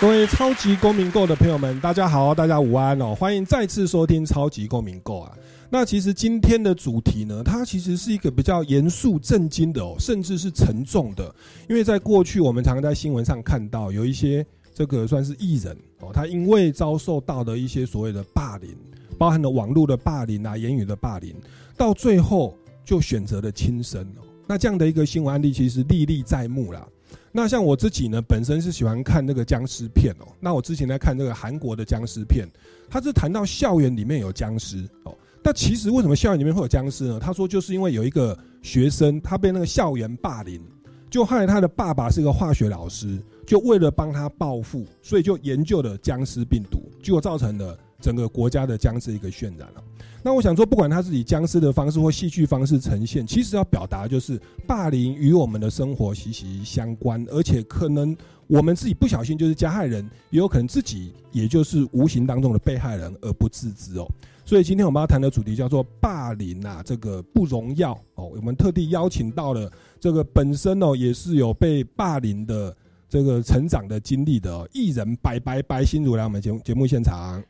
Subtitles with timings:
[0.00, 3.14] 各位超级公民购的朋友们，大家好，大家午安哦！
[3.14, 5.36] 欢迎再次收听超级公民购啊。
[5.68, 11.30] 那其实今天的主题呢，它其实是一个比较严肃、震惊的哦，甚至是沉重的。
[11.68, 18.74] 因为在过去，我们常常在新闻上看到有一些这个算是艺人哦，他因为遭受到的一些所谓的霸凌，
[19.18, 21.34] 包含了网络的霸凌啊、言语的霸凌，
[21.76, 24.24] 到最后就选择了轻生哦。
[24.46, 26.88] 那这样的一个新闻案例，其实历历在目啦。
[27.32, 30.26] 那像我自己呢，本身是喜欢看那个僵尸片哦。
[30.40, 32.48] 那我之前在看那个韩国的僵尸片，
[32.88, 35.16] 他是谈到校园里面有僵尸哦。
[35.42, 37.18] 但其实为什么校园里面会有僵尸呢？
[37.20, 40.60] 他说就是因为有一个学生他被那个校园霸凌，
[41.08, 49.82] 就害他的爸爸是一个化学老师，就为了帮他报复，所以就研究了僵尸病毒，结果造成了整个国家的僵尸一个渲染了。
[50.22, 58.14] 那我想说，不管他是以僵尸的方式或戏剧方式呈现，其实要表达就是霸凌与我们的生活息息相关，而且可能
[58.46, 64.06] 我们自己不小心就是加害人，也有可能自己也就是无形当中的被害人而不自知哦。
[64.44, 68.26] 所以今天我们要谈的主题叫做霸凌啊，这个不荣耀哦。
[68.36, 72.76] 我们特地邀请到了这个本身哦也是有被霸凌的
[73.08, 77.42] 这个成长的经历的艺人白白白心如来我们节节目现场。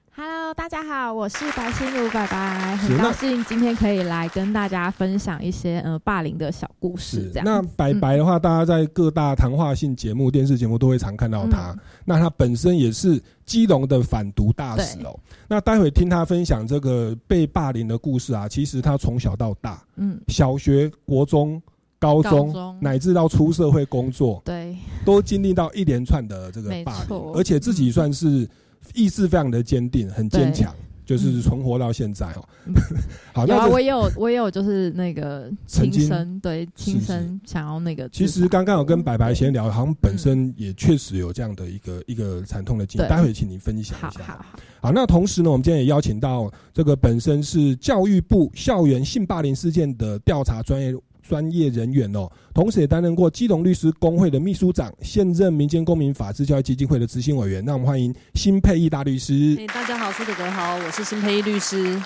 [0.70, 7.28] 大家好，我是白心如白白，很高兴今天可以来跟大家分享一些呃霸凌的小故事。
[7.34, 11.76] 这样，那白白的话，大家在各大谈话性节目、电视节目都会常看到他。
[12.04, 15.18] 那他本身也是基隆的反毒大使哦。
[15.48, 21.60] 那待会听他分享这个被霸凌的故事啊，其实他从小到大，嗯，小学、国中、
[21.98, 28.48] 高中，乃至到出社会工作，对，都经历到一连串的这个霸凌，而且自己算是。
[28.94, 30.74] 意志非常的坚定，很坚强，
[31.04, 32.44] 就是存活到现在哦。
[33.32, 38.08] 好，那我也有，我也有，就是那个亲生，对亲身想要那个。
[38.10, 44.24] 其实刚刚有跟白白先聊，好像本身也确实有这样的一个一个惨痛的经历，待会请您分享一下。
[44.24, 44.46] 好，好，
[44.82, 44.92] 好。
[44.92, 50.94] 那同时呢，我们今天也邀请到这个本身是教育部校园性霸凌事件的调查专业。
[51.30, 57.64] 专业人员哦，同时也担任过基隆律师工会的秘书长，现任民间公民法治教育基金会的执行委员。
[57.64, 59.54] 那我们欢迎新佩义大律师。
[59.68, 62.02] 大家好，苏哥哥好，我是新佩义律师。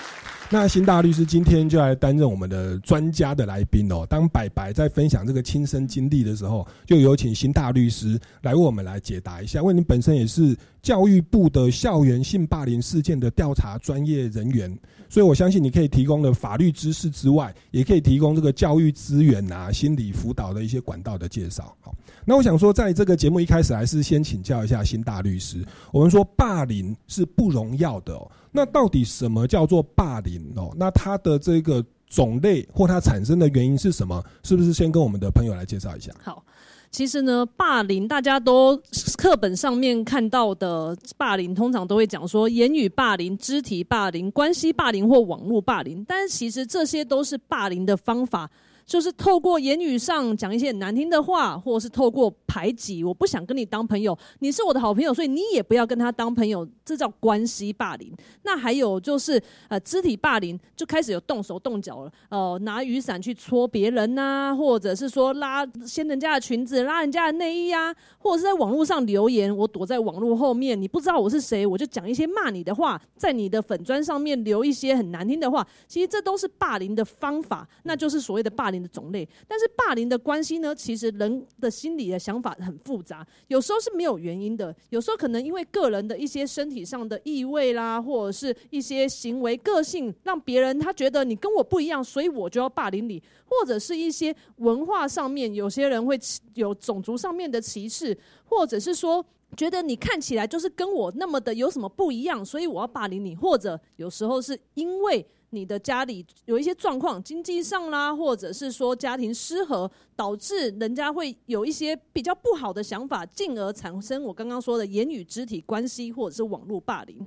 [0.54, 4.06] 那辛大律师今天就来担任我们的专家的来宾哦。
[4.08, 9.58] 当白白在分享这个亲身经历的时候，就有请辛大律师来为我们来解答一下。
[9.58, 14.72] 因为你本身也是教育部的校园性霸凌事件的调查专业人员。
[15.08, 21.76] 所以，我相信你可以提供的法律知识之外，也可以提供这个教育资源啊、心理辅导的一些管道的介绍。
[21.80, 21.92] 好，
[22.24, 25.64] 那我想说，在这个节目一开始，还是先请教一下新大律师。
[25.92, 30.74] 我们说霸凌是不荣耀的哦，那到底什么叫做霸凌哦？
[30.76, 34.22] 那它的这个种类或它产生的原因是什么？
[34.42, 36.12] 是不是先跟我们的朋友来介绍一下？
[36.22, 36.42] 好。
[36.90, 38.80] 其实呢，霸凌大家都
[39.18, 48.48] 课本上面看到的霸凌，通常都会讲说言语霸凌、肢体霸凌、关系霸凌或网络霸凌，但其实这些都是霸凌的方法。
[48.86, 58.12] 就是透过言语上讲一些难听的话，或者是透过排挤，我不想跟你当朋友，你是我的好朋友，所以你也不要跟他当朋友，这叫关系霸凌。
[58.42, 78.73] 那还有就是呃肢体霸凌，就开始有动手动脚了，哦拿雨伞去戳别人呐，或者是说拉掀人家的裙子、拉人家的内衣呀，或者是在网络上留言，我躲在网络后面，你不知道我是谁，我就讲一些骂你的话，在你的粉砖上面留一些很难听的话，其实这都是霸凌的方法，那就是所谓的霸。
[78.82, 80.74] 的种类，但是霸凌的关系呢？
[80.74, 96.18] 其实人的心理的想法很复杂，有时候是没有原因的，有时候可能因为个人的一些身体上的异味啦，或者是一些行为个性，让别人他觉得你跟我不一样，所以我就要霸凌你，或者是一些文化上面，有些人会
[96.54, 99.24] 有种族上面的歧视，或者是说
[99.56, 105.24] 觉得你看起来就是跟我那么的有什么不一样，所以我要霸凌你，或者有时候是因为。
[105.54, 117.18] 你的家里有一些状况，经济上啦，或者是说家庭失和，导致人家会有一些比较不好的想法，进而产生我刚刚说的言语、肢体关系，或者是网络霸凌。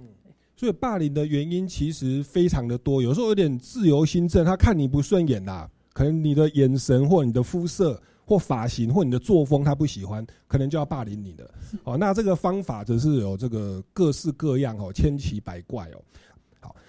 [0.55, 11.51] 所以霸凌的原因其实非常的多，有时候有点自由心证，他看你不顺眼啦，可能你的眼神或你的肤色，或发型或你的作风他不喜欢，可能就要霸凌你了。
[11.85, 16.01] 哦，那这个方法则是有这个各式各样哦，千奇百怪哦。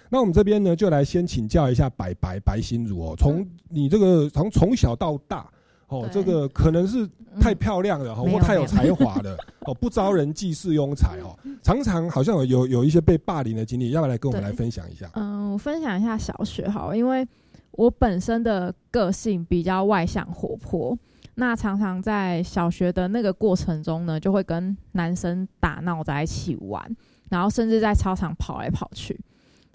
[0.09, 5.47] 好，那我们这边呢，就来先请教一下白白白心如哦，从你这个从从小到大。
[5.89, 7.09] 哦，这个可能是
[7.41, 11.35] 太漂亮了，或太有才华了，哦，不招人忌是庸才哦。
[11.65, 15.11] 常常好像有有有一些被霸凌的经历，要不要来跟我们来分享一下？
[15.15, 17.27] 嗯，我分享一下小学好，因为
[17.71, 20.95] 我本身的个性比较外向活泼，
[21.37, 26.95] 那常常在小学的那个过程中呢，就会跟男生打闹在一起玩，
[27.31, 29.19] 然后甚至在操场跑来跑去，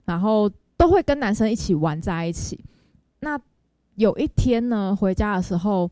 [0.05, 2.63] 然后都会跟男生一起玩在一起。
[3.19, 3.39] 那
[3.95, 5.89] 有一天呢，回家的时候。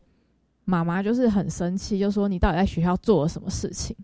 [0.64, 3.96] 妈妈就是很生气，就说你到底在学校做了什么事情？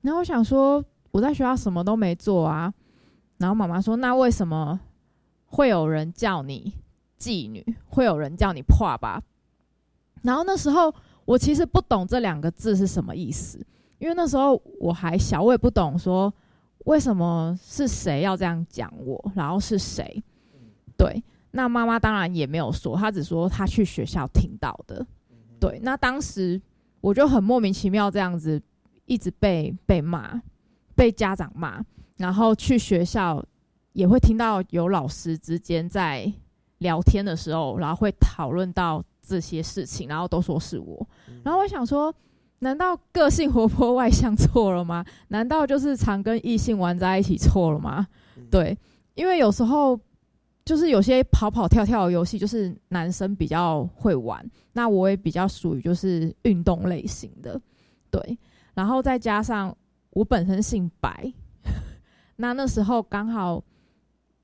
[0.00, 2.72] 然后我想说我在学校什么都没做啊。
[3.36, 4.80] 然后妈妈说那为什么
[5.48, 6.72] 会有人叫你
[7.20, 7.62] 妓女？
[7.90, 9.22] 会有人叫你破吧？
[10.22, 10.92] 然后那时候
[11.26, 13.58] 我其实不懂这两个字是什么意思，
[13.98, 16.32] 因为那时候我还小，我也不懂说
[16.88, 20.24] 为什么是谁要这样讲我，然后是谁？
[20.96, 25.06] 对，那妈妈当然也没有说，她只说她去学校听到的。
[25.60, 26.58] 对，那当时
[27.02, 28.60] 我就很莫名其妙这样子，
[29.04, 30.40] 一直被被骂，
[30.96, 31.84] 被家长骂，
[32.16, 33.44] 然后去学校
[33.92, 36.32] 也会听到有老师之间在
[36.78, 41.06] 聊天的时候，然后会讨论到这些事情，然后都说是我，
[41.44, 42.14] 然后我想说，
[42.60, 45.04] 难道个性活泼外向错了吗？
[45.28, 48.06] 难道就是常跟异性玩在一起错了吗？
[48.50, 48.76] 对，
[49.14, 49.98] 因为有时候。
[50.64, 57.58] 就是有些跑跑跳跳的游戏，就是男生比较会玩，那我也比较属于就是运动类型的，
[58.10, 58.38] 对。
[58.74, 59.74] 然后再加上
[60.10, 61.32] 我本身姓白，
[62.36, 63.64] 那那时候刚好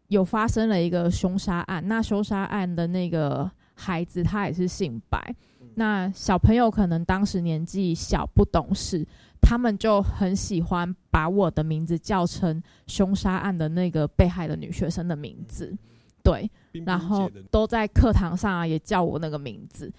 [0.08, 5.34] 有发生了一个凶杀案，那凶杀案的那个孩子他也是姓白，
[5.74, 9.06] 那小朋友可能当时年纪小不懂事，
[9.40, 15.76] 他们就很喜欢把我的名字叫成凶杀案的那个被害的女学生的名字。
[16.22, 16.50] 对，
[16.86, 19.92] 然后都在课堂上也叫我那个名字。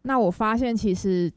[0.00, 1.30] 那我发现其实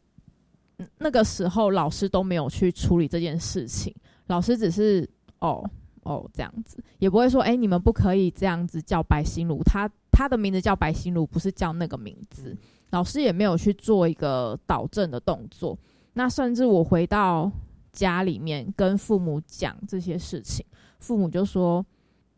[0.99, 3.93] 那个时候老师都没有去处理这件事情，
[4.27, 5.69] 老师只是哦
[6.03, 12.55] 哦这样子，也不会说哎你们不可以这样子叫白心如，他他的名字叫白心如，不是叫那个名字。
[12.89, 15.77] 老师也没有去做一个导正的动作。
[16.13, 17.51] 那甚至我回到
[17.91, 20.65] 家里面跟父母讲这些事情，
[20.99, 21.85] 父母就说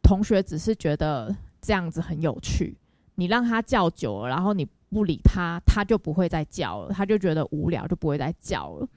[0.01, 1.35] 同学只是觉得。
[1.65, 2.75] 这样子很有趣，
[3.15, 8.87] 你让他叫久了，然后你不理他，他就不会再叫了，他就觉得无聊，就不会再叫了。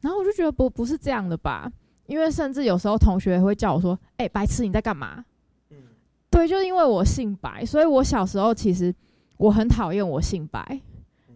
[0.00, 1.68] 然后我就觉得不不是这样的吧，
[2.08, 5.24] 因为甚至有时候同学会叫我说：“哎，白痴，你在干嘛？”
[5.70, 5.76] 嗯，
[6.30, 8.92] 对，就是因为我姓白，所以我小时候其实
[9.36, 10.80] 我很讨厌我姓白，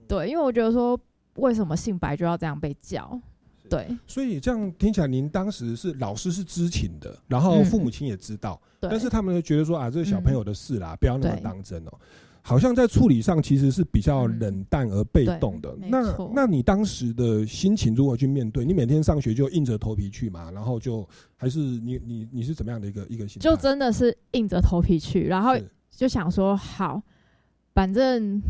[0.09, 0.99] 对，因为我觉得说
[1.35, 3.21] 为什么姓白就要这样被叫。
[3.71, 11.93] 对，所以这样听起来，您当时是老师是知情的，然后父母亲也知道，但是他们就觉得说啊，这是小朋友的事啦，不要那么当真哦。
[12.43, 15.75] 好像在处理上其实是比较冷淡而被动的。
[15.79, 18.65] 那那你当时的心情如何去面对？
[18.65, 20.51] 你每天上学就硬着头皮去嘛？
[20.51, 23.41] 然后就还是你你你是怎么样的一个一个心？
[23.41, 25.53] 就真的是硬着头皮去，然后
[25.91, 27.01] 就想说好，
[27.75, 28.43] 反正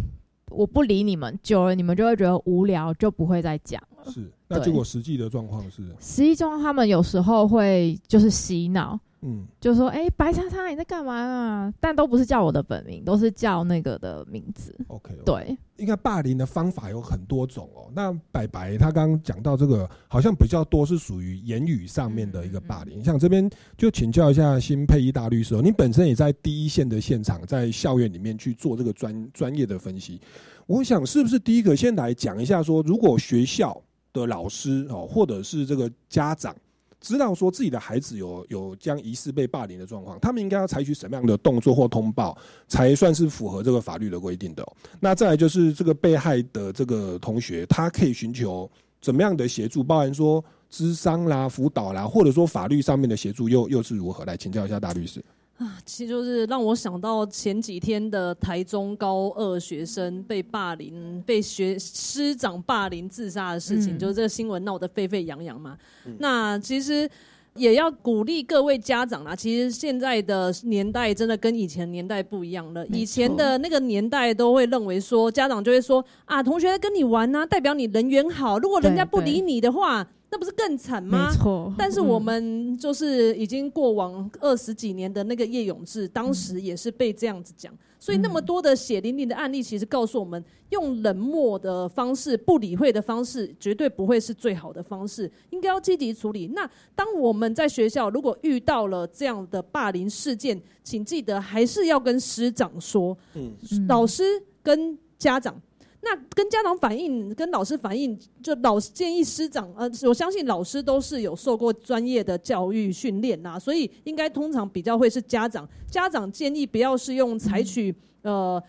[0.48, 4.10] 我不理你们，久了你们就会觉得无聊，就不会再讲了。
[4.10, 4.32] 是。
[4.48, 11.74] 那结果实际的状况是，实际状况他们有时候会就是洗脑，嗯，就说哎，白叉叉你在干嘛啊？
[11.78, 14.76] 但都不是叫我的本名，都是叫那个的名字。
[14.88, 17.90] OK，对，应该霸凌的方法有很多种哦。
[17.94, 23.02] 那白白他刚刚讲到这个，好像比较多是属于言语上面的一个霸凌。
[23.02, 23.48] 像这边
[23.78, 30.20] 就请教一下新配一大律师，哦你本身也在第一线的现场，在校园里面去做这个专专业的分析。
[30.66, 33.80] 我想是不是第一个先来讲一下，说如果学校。
[34.14, 36.54] 的老师哦，或者是这个家长，
[37.02, 44.66] 知道说自己的孩子有有将疑似被霸凌的状况，他们应该要采取什么样的动作或通报，才算是符合这个法律的规定的？
[45.00, 54.24] 那再来就是这个被害的这个同学，他可以寻求怎么样的协助，包含说智商啦、辅导啦，或者说法律上面的协助又又是如何？
[54.24, 55.22] 来请教一下大律师。
[55.62, 65.78] 啊，其实就是让我想到前几天的台中高二学生被霸凌、被学师长霸凌自杀的事情，就是这个新闻闹得沸沸扬扬嘛。
[66.18, 67.08] 那其实
[67.54, 69.36] 也要鼓励各位家长啦。
[69.36, 72.84] 其实现在的年代真的跟以前年代不一样了。
[72.88, 78.58] 以前的那个年代都会认为说，家长就会说啊，同学跟你玩啊，代表你人缘好。
[78.58, 80.04] 如果人家不理你的话。
[80.32, 81.30] 那不是更惨没吗？
[81.30, 81.72] 错。
[81.76, 87.70] 但是我嗯们就是已经过往二十几年的那个叶永志，当时也是被这样子讲，
[88.00, 96.46] 所以那么多的血淋淋的案例，其实告诉我们，用冷漠的方式、不理会的方式，绝对不会是最好的方式，应该要积极处理。
[96.54, 104.24] 那当我们在学校如果遇到了这样的霸凌事件，请记得还是要跟师长说，嗯嗯老师
[104.62, 105.54] 跟家长。
[106.04, 115.66] 那跟家长反映，跟老师反映，就老师建议师长，呃，我相信老师都是有受过专业的教育训练呐，所以应该通常比较会是家长。
[115.88, 118.60] 家长建议不要是用采取、呃，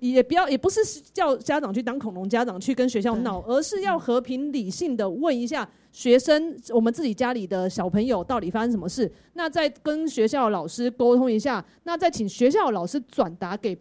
[0.00, 0.80] 也不要也不是
[1.12, 13.78] 叫家长去当恐龙家长去跟学校闹，而是要和平理性的问一下学生，我们自己家里的小朋友到底发生什么事，那再跟学校老师沟通一下，那再请学校老师转达给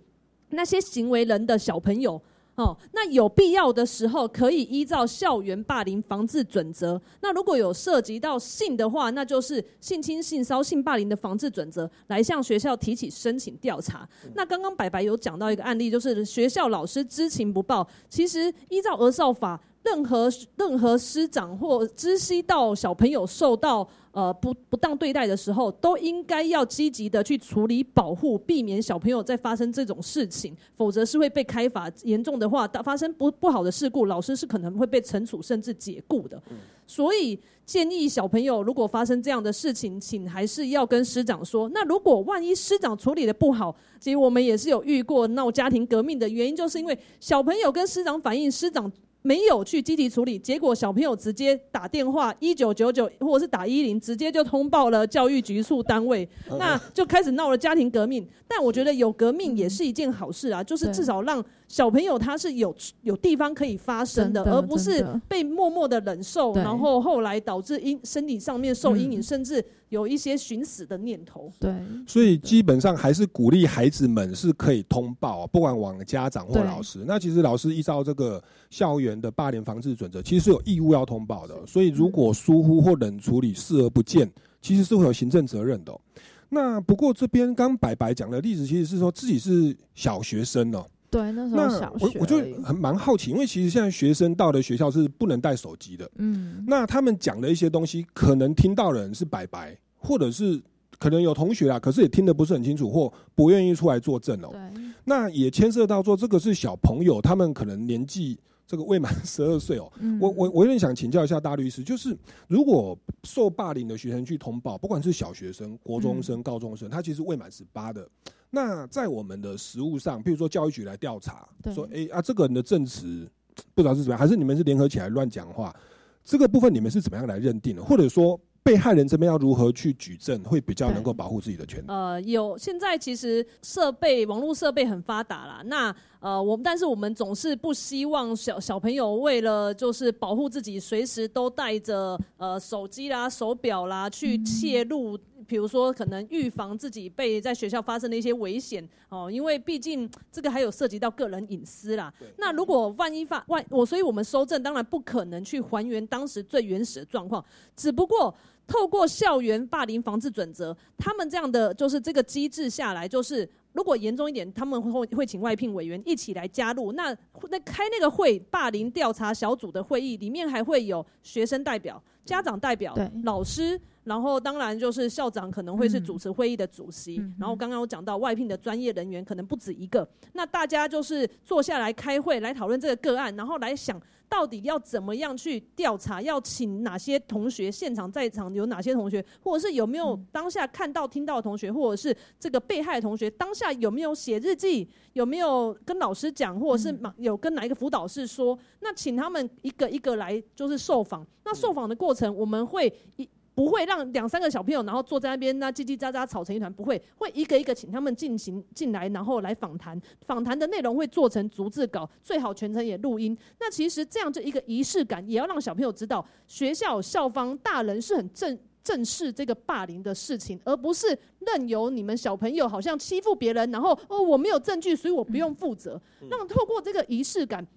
[0.52, 2.22] 那些行为人的小朋友。
[2.60, 7.02] 哦，那有必要的时候可以依照校园霸凌防治准则。
[7.22, 14.08] 那如果有涉及到性的话，那就是性侵、性骚性霸凌的防治准则，来向学校提起申请调查。
[14.34, 19.58] 那刚刚白白有讲到一个案例，就是学校老师知情不报，其实依照儿少法。
[19.84, 31.90] 任何任何师长或知悉到小朋友受到呃不不当对待的时候，都应该要积极的去处理保护，避免小朋友再发生这种事情，否则是会被开罚。
[32.04, 36.42] 严重的话，发生不不好的事故，老师是可能会被惩处甚至解雇的。
[36.86, 41.70] 所以建议小朋友如果发生这样的事情，请还是要跟师长说。
[41.70, 48.92] 那如果万一师长处理的不好，其实我们也是有遇过闹家庭革命的原因，就是因为小朋友跟师长反映，师长。
[49.22, 58.26] 没有去积极处理，结果小朋友直接打电话一九九九或者是打一零，直接就通报了教育局处单位，那就开始闹了家庭革命。
[58.48, 71.52] 但我觉得有革命也是一件好事啊，就是至少让小朋友他是有有地方可以发生的，的而不是被默默的忍受，然后后来导致阴身体上面受阴影，嗯甚至有一些寻死的念头。
[71.60, 71.72] 对
[72.08, 77.06] 所以基本上还是鼓励孩子们是可以通报，不管往家长或老师。
[77.06, 81.56] 那其实老师依照这个校园的霸凌防治准则，其实是有义务要通报的。
[81.68, 84.28] 所以如果疏忽或冷处理、视而不见，
[84.60, 86.02] 其实是会有行政责任的哦、
[86.50, 96.10] 那不过这边刚白白讲的例子，其实是说自己是小学生哦、对，那时候小学我我就很蛮好奇，因为其实现在学生到的学校是不能带手机的。
[96.18, 100.62] 嗯，那他们讲的一些东西，可能听到的人是白白，或者是
[101.00, 104.50] 可能有同学啊，可是也听得不是很清楚，或不愿意出来作证哦。
[104.52, 108.38] 对，那也牵涉到说，这个是小朋友，他们可能年纪
[108.68, 109.92] 这个未满十二岁哦。
[110.00, 112.16] 嗯我我我有点想请教一下大律师，就是
[112.48, 118.08] 如果受霸凌的学生去通报，不管是小学生、国中嗯生、高中生，他其实未满十八的。
[118.52, 123.30] 那在我们的实务上，譬如说教育局来调查，对说哎、啊这个人的证词
[123.76, 125.76] 不知道是怎么样，还是你们是联合起来乱讲话？
[126.24, 127.84] 这个部分你们是怎么样来认定的？
[127.84, 131.86] 或者说被害人这边要如何去举证，会比较能够保护自己的权利？
[131.88, 135.62] 呃，有现在其实设备网络设备很发达啦。
[135.66, 145.18] 那呃，我们但是我们总是不希望小小朋友为了就是保护自己，随时都带着呃手机啦、手表啦去窃入。
[145.50, 152.14] 比如说，可能预防自己被在学校发生的一些危险哦，因为毕竟这个还有涉及到个人隐私啦。
[152.38, 157.44] 那如果万一发万我，所以我们收证当然不可能去还原当时最原始的状况，
[157.76, 158.34] 只不过
[158.68, 166.92] 透过校园霸凌防治准则，他们这样的就是这个机制下来，就是如果严重一点，他们会会请外聘委员一起来加入。
[166.92, 167.12] 那
[167.50, 173.82] 那开那个会霸凌调查小组的会议，里面还会有学生代表、家长代表、老师。
[174.10, 201.24] 然后当然就是校长可能会是主持会议的主席，嗯然后刚刚我讲到外聘的专业人员可能不止一个，那大家就是坐下来开会来讨论这个个案，然后来想到底要怎么样去调查，要请哪些同学现场在场有哪些同学，或者是有没有当下看到听到的同学，或者是这个被害的同学当下有没有写日记，有没有跟老师讲，或者是有跟哪一个辅导室说，那请他们一个一个来就是受访。
[201.46, 203.30] 那受访的过程我们会一。
[203.60, 210.02] 不会让两三个小朋友，然后坐在那边那叽叽喳喳吵成一团，不会，会一个一个请他们进行进来，然后来访谈。
[210.22, 213.38] 访谈的内容会做成逐字稿，最好全程也录音。
[213.60, 221.08] 那其实这样就一个仪式感，也要让小朋友知道，学校校方大人是很正正视这个霸凌的事情，而不是
[221.40, 226.02] 任由你们小朋友好像欺负别人，然后哦我没有证据，所以我不用负责。
[226.30, 227.68] 让透过这个仪式感，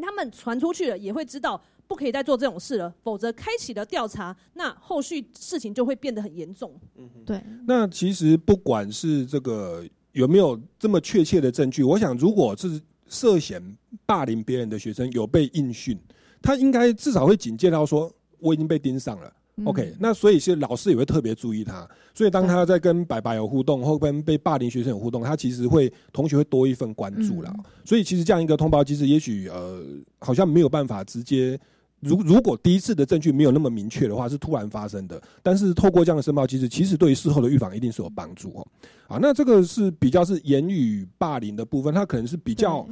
[0.00, 1.60] 他们传出去了，也会知道。
[1.94, 6.74] 不可以再做这种事了，否则开启了调查，那后续事情就会变得很严重。
[6.96, 13.62] 嗯对，那其实不管是这个有没有这么确切的证据，我想如果是涉嫌
[14.04, 15.96] 霸凌别人的学生有被应讯，
[16.42, 19.32] 他应该至少会警戒到说，我已经被盯上了。
[19.56, 27.54] 嗯 OK，那所以是老师也会特别注意他，所以当他在跟白白有互动，或跟被霸凌学生有互动，他其实会同学会多一份关注啦。
[27.56, 29.80] 嗯所以其实这样一个通报机制，也许呃
[30.18, 31.56] 好像没有办法直接。
[32.04, 35.20] 如如果第一次的证据没有那么明确的话，是突然发生的。
[35.42, 38.66] 但是透过这样的申报机制，其实对于事后的预防一定是有帮助哦。
[39.08, 42.86] 啊，那这个是比较是言语霸凌的部分，它可能是比较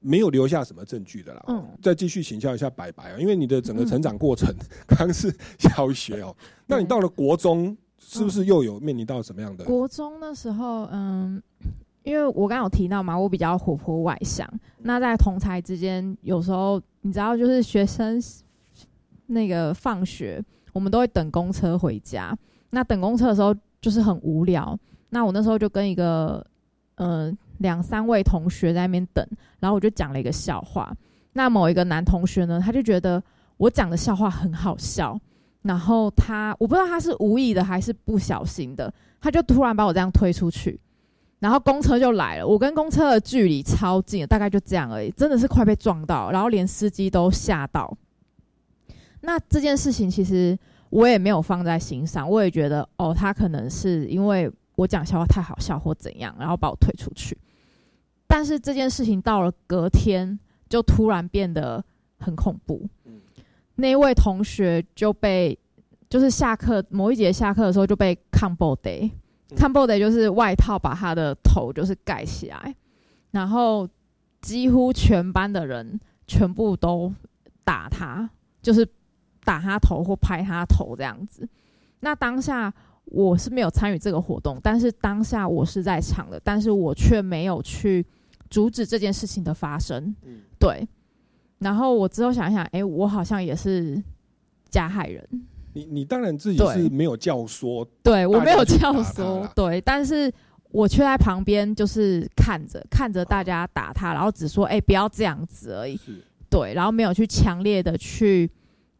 [0.00, 1.44] 没有留下什么证据的啦。
[1.48, 4.52] 嗯再继续请教一下白白啊，因为你的整个成长过程
[4.86, 6.34] 刚刚是小学哦，
[6.66, 9.64] 那你到了国中，是不是又有面临到什么样的？
[9.64, 11.42] 国中的时候，嗯，
[12.02, 14.48] 因为我刚刚有提到嘛，我比较活泼外向。
[14.78, 18.20] 那在同才之间，有时候你知道，就是学生
[19.28, 20.42] 那个放学，
[20.72, 22.36] 我们都会等公车回家。
[22.70, 24.78] 那等公车的时候，就是很无聊。
[25.10, 26.44] 那我那时候就跟一个
[26.96, 29.26] 呃两三位同学在那边等，
[29.60, 30.94] 然后我就讲了一个笑话。
[31.32, 33.22] 那某一个男同学呢，他就觉得
[33.56, 35.18] 我讲的笑话很好笑，
[35.62, 40.78] 然后他我不知道他是无意的还是不小心的，他就突然把我这样推出去，
[41.38, 42.46] 然后公车就来了。
[42.46, 47.96] 我跟公车的距离超近，大概就这样而已，真的是快被撞到，然后连司机都吓到。
[49.20, 50.58] 那这件事情其实
[50.90, 57.36] 我也没有放在心上，我也觉得哦，他可能是因为我讲笑话太好笑或怎样，然后把我推出去。
[58.26, 61.82] 但是这件事情到了隔天，就突然变得
[62.18, 62.88] 很恐怖。
[63.76, 65.58] 那一位同学就被，
[66.08, 69.10] 就是下课某一节下课的时候就被 combo day，
[69.50, 72.74] 嗯 combo day 就是外套把他的头就是盖起来，
[73.30, 73.88] 然后
[74.40, 77.12] 几乎全班的人全部都
[77.64, 78.28] 打他，
[78.60, 78.86] 就是
[79.48, 81.48] 打他头或拍他头这样子。
[82.00, 82.70] 那当下
[83.06, 88.04] 我是没有参与这个活动，但是当下我是在场的，但是我却没有去
[88.50, 90.14] 阻止这件事情的发生。
[90.22, 90.86] 嗯对，
[91.60, 94.02] 然后我之后想一想，哎、我好像也是
[94.68, 95.26] 加害人。
[95.72, 100.30] 你你当然自己是没有教唆，对我没有教唆，对，但是
[100.70, 105.98] 我却在旁边就是看着看着大家打他，然后只说，哎、不要这样子而已。
[106.50, 108.50] 对，然后没有去强烈的去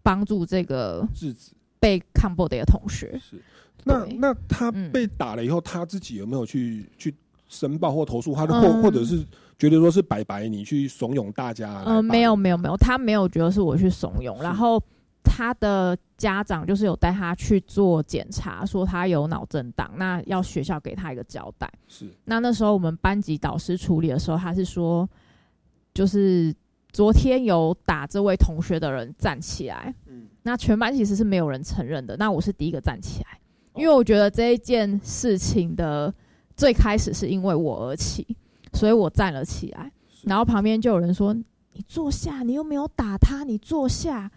[0.02, 1.52] 帮助这个制止。
[1.80, 3.16] 被看破的一个同学。
[3.22, 3.40] 是，
[3.84, 7.14] 那那他嗯被打了以后，他自己有没有去去
[7.46, 8.34] 申报或投诉？
[8.34, 9.24] 他的或嗯或者是
[9.56, 11.84] 觉得说是白白你去怂恿大家？
[11.86, 14.82] 嗯、没有没有没有，他没有觉得是我去怂恿，然后
[15.22, 21.72] 他的家长就是有带他去做检查，说他有脑震荡，那要学校给他一个交代。
[21.86, 25.08] 是那那时候我们班级导师处理的时候，他是说，
[25.94, 26.52] 就是
[26.98, 30.26] 昨天有打这位同学的人站起来，嗯。
[30.42, 33.38] 那全班其实是没有人承认的，那我是第一个站起来，
[33.74, 33.80] 哦。
[33.80, 36.12] 因为我觉得这一件事情的
[36.56, 38.26] 最开始是因为我而起，
[38.72, 39.92] 所以我站了起来，
[40.24, 41.32] 然后旁边就有人说
[41.72, 44.28] ：“你坐下，你又没有打他，你坐下。”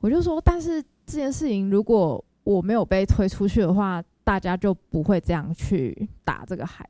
[0.00, 6.86] 我就说：“但是这件事情如果我没有被推出去的话，大家就不会这样去打这个孩，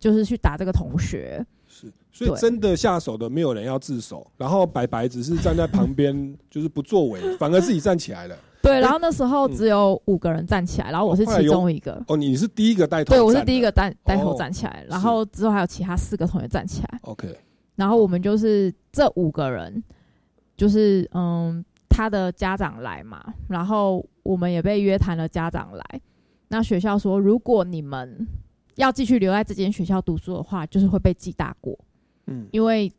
[0.00, 1.46] 就是去打这个同学。”
[2.12, 8.36] 是，所以真的下手的没有人要自首，然后白白只是站在旁边，就是不作为， 反而自己站起来了。
[8.60, 12.02] 对，然后那时候嗯只有五个人站起来，然后我是其中一个。
[12.08, 13.70] 哦，你是第一个带头，对，我是第一个。
[13.70, 17.32] 带带头哦站起来，然后之后还有其他四个同学站起来，OK，
[17.76, 19.82] 然后我们就是这五个人，
[20.56, 26.00] 就是嗯，他的家长来嘛，然后我们也被约谈了家长来。
[26.48, 28.26] 那学校说，如果你们
[28.74, 31.78] 要继续留在这间学校读书的话，就是会被记大过，
[32.28, 32.92] 嗯，因为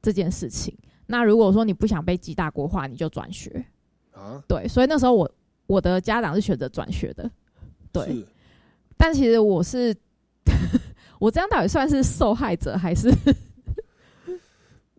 [0.00, 0.76] 这件事情。
[1.06, 3.64] 那如果说你不想被记大过的话，你就转学。
[4.12, 5.30] 啊，对，所以那时候我
[5.66, 7.30] 我的家长是选择转学的，
[7.92, 8.24] 对。
[8.96, 9.94] 但其实我是，
[11.18, 13.12] 我这样到底算是受害者还是？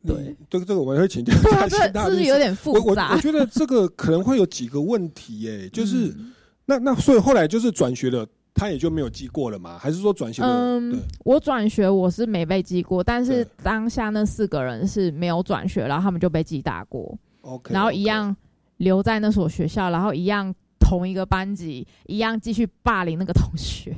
[0.05, 1.33] 对这个这个我们会请教
[1.67, 3.21] 这是不是有点复杂我我？
[3.21, 6.31] 觉得这个可能会有几个问题耶，就是、嗯
[6.67, 9.77] 那那所以后来就是转学了，他也就没有记过了嘛？
[9.77, 10.41] 还是说转学？
[10.41, 18.33] 嗯，我转学我是没被记过，但是当下那四个人是没有转学，然后他们就被记大过，，OK，然后一样
[18.77, 23.93] 留在那所学校，然后一样同一个班级，一样继续霸凌那个同学。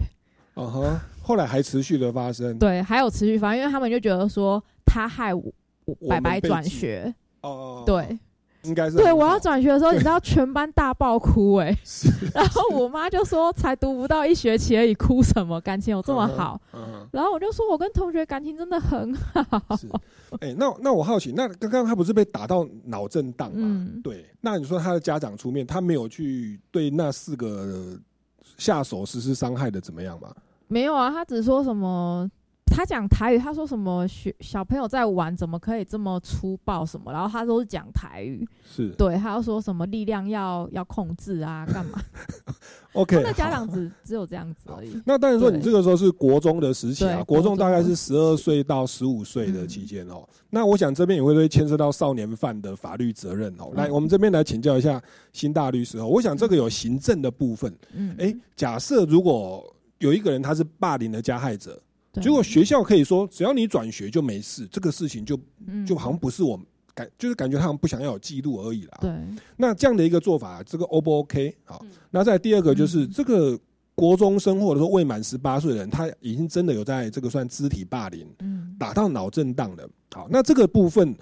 [0.55, 2.57] 嗯哼，后来还持续的发生。
[2.57, 5.43] 对，还有持续发，因为他们就觉得说他害我
[6.09, 8.17] 白白转学，哦，对。
[8.67, 15.59] 应该是对，我要转学的时候，你知道全班大爆哭哎、 是然后我妈就说才读不到一学期而已，哭什么？
[15.61, 16.59] 感情有这么好？
[17.11, 19.61] 然后我就说我跟同学感情真的很好。
[20.41, 23.55] 哎、那那我好奇，那刚刚他不是被打到脑震荡吗？
[23.59, 27.97] 嗯对，那你说他的家长出面，他没有去对那四个
[28.57, 30.33] 下手实施伤害的怎么样吗？
[30.67, 32.29] 没有啊，他只说什么
[32.67, 37.11] 他讲台语，他说什么学小朋友在玩，怎么可以这么粗暴什么？
[37.11, 41.99] 然后他都是讲台语，是对，他要说什么力量要要控制啊， 干嘛
[42.93, 45.01] ？OK 他的家长只只有这样子而已。
[45.05, 50.27] 那当然说，你这个时候是国中的时期啊，国中大概是国十二岁到十五岁的期间哦。
[50.49, 53.69] 那我想这边也会会牵涉到少年犯的法律责任哦。
[53.71, 55.01] 嗯来，我们这边来请教一下
[55.33, 56.07] 新大律师哦。
[56.07, 59.63] 我想这个有行政的部分，嗯，哎，假设如果
[59.99, 61.81] 有一个人他是霸凌的加害者，对
[62.21, 68.97] 结果学校可以说只要你转学就没事，这个事情就嗯就好像不是我们感，就是感觉他们不想要有记录而已啦。
[69.01, 69.11] 对，
[69.55, 71.55] 那这样的一个做法，这个 O 不 OK？
[71.63, 73.59] 好嗯，那再第二个就是嗯这个
[73.95, 79.87] 国中生或者说未满十八岁的人，他已经真的有在这个算肢体霸凌，嗯，打到脑震荡的。
[80.11, 81.15] 好，那这个部分，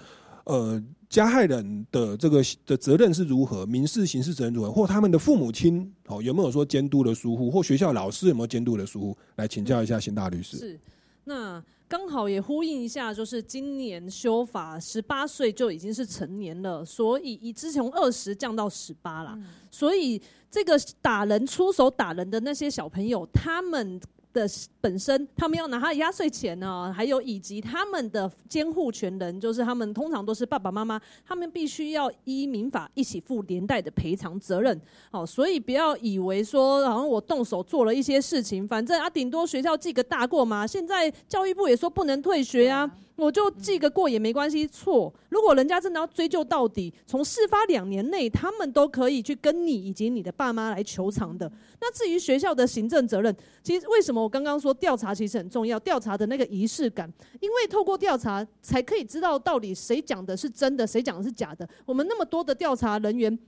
[0.44, 3.64] 呃，加害人的这个的责任是如何？
[3.64, 4.70] 民事、刑事责任如何？
[4.70, 9.16] 或他们的父母亲哦有没有说监督的疏忽，或学校老师有没有监督的疏忽？
[9.36, 10.56] 来请教一下新大律师。
[10.56, 10.80] 是，
[11.24, 19.38] 那刚好也呼应一下，就是今年修法，十八岁就已经是成年了，所以以之前从二十降到十八啦，
[19.70, 24.00] 所以这个打人出手打人的那些小朋友，他们。
[24.36, 24.46] 的
[24.82, 34.78] 本身，他们要拿他的压岁钱呢，还有以及他们的监护权人，就是他们通常都是爸爸妈妈，他们必须要依民法一起负连带的赔偿责任。
[35.10, 40.66] 好，所以不要以为说好像我动手做了一些事情，反正啊，顶多学校记个大过嘛。
[40.66, 44.66] 现在教育部也说不能退学啊，我就记个过也没关系。
[44.66, 51.50] 错，如果人家真的要追究到底，从事发两年内，他们都可以去跟你以及你的爸妈来求偿的。
[51.80, 55.80] 那至于学校的行政责任，其实为什么我刚刚说调查其实很重要？
[55.80, 61.68] 调查的那个仪式感，因为透过调查才可以知道到底谁讲的是真的，谁讲的是假的。
[61.84, 63.38] 我们那么多的调查人员。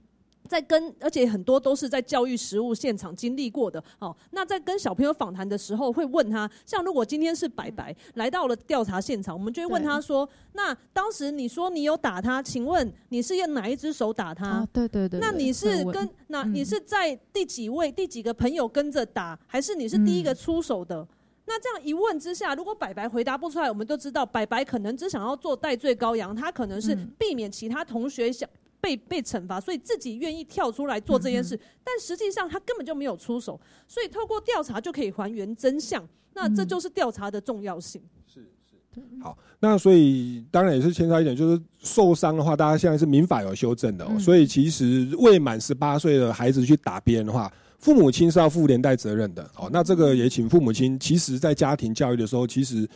[0.48, 3.82] 在跟，而且很多都是在教育实务现场经历过的。
[3.98, 21.06] 哦，那在跟小朋友访谈的时候，会问他，像如果今天是白白来到了调查现场，我们就会问他说：“那当时你说你有打他，请问你是用哪一只手打他？”啊，对对对，对那你是跟那嗯你是在第几位、第几个朋友跟着打，还是你是第一个出手的？
[21.46, 28.48] 那这样一问之下，如果白白回答不出来，我们都知道白白可能只想要做戴罪羔羊，他可能是嗯避免其他同学想
[28.80, 31.58] 被被惩罚，所以自己愿意跳出来做这件事。
[31.84, 36.06] 但实际上他根本就没有出手，所以透过调查就可以还原真相。
[36.34, 38.00] 那这嗯就是调查的重要性。
[38.26, 38.76] 是是
[39.20, 49.42] 好，那所以当然也是牵涉一点，就是受伤的话，大家现在是民法有修正的、哦，嗯所以其实未满十八岁的孩子去打别人的话，父母亲是要负连带责任的。
[49.56, 52.88] 哦，那这个也请父母亲，其实在家庭教育的时候，其实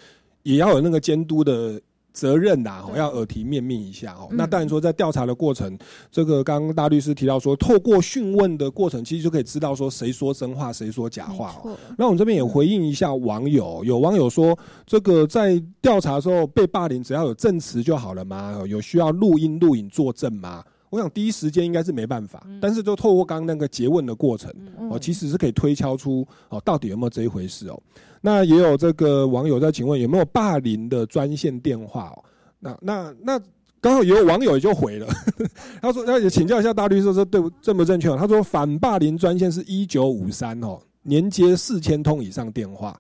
[0.43, 1.81] 也要有那个监督的。
[2.13, 4.29] 责任呐、哦，要耳提面命一下哦。
[4.31, 5.79] 嗯那当然说，在调查的过程，
[6.11, 11.77] 这个刚刚大律师提到说，透过讯问的过程，其实就可以知道说谁说真话，谁说假没话、哦。
[11.97, 18.63] 那我们这边也回应一下网友，有网友说，这个在调查的时候被霸凌，只要有证词就好了吗？
[18.67, 20.63] 有需要录音录影作证吗？
[20.93, 24.53] 我想第一时间应该是没办法，但是就透过刚刚那个诘问的过程，
[24.91, 27.83] 哦，其实是可以推敲出哦到底有没有这一回事哦。
[28.21, 32.23] 那也有这个网友在请问有没有霸凌的专线电话哦？
[32.61, 33.41] 那那那
[33.81, 35.09] 刚好也有网友也就回了，
[35.81, 38.17] 他说那也请教一下大律师说对正不正确哦？
[38.19, 42.95] 他说反霸凌专线是一九五三哦，年接四千通以上电话。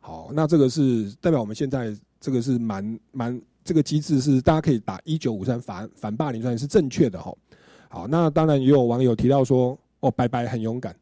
[0.00, 7.30] 好，那这个是代表我们现在这个是蛮蛮这个机制是大家可以打一九五三反反霸凌专线是正确的哈。
[7.90, 10.96] 好，那当然也有网友提到说，哦，白白很勇敢，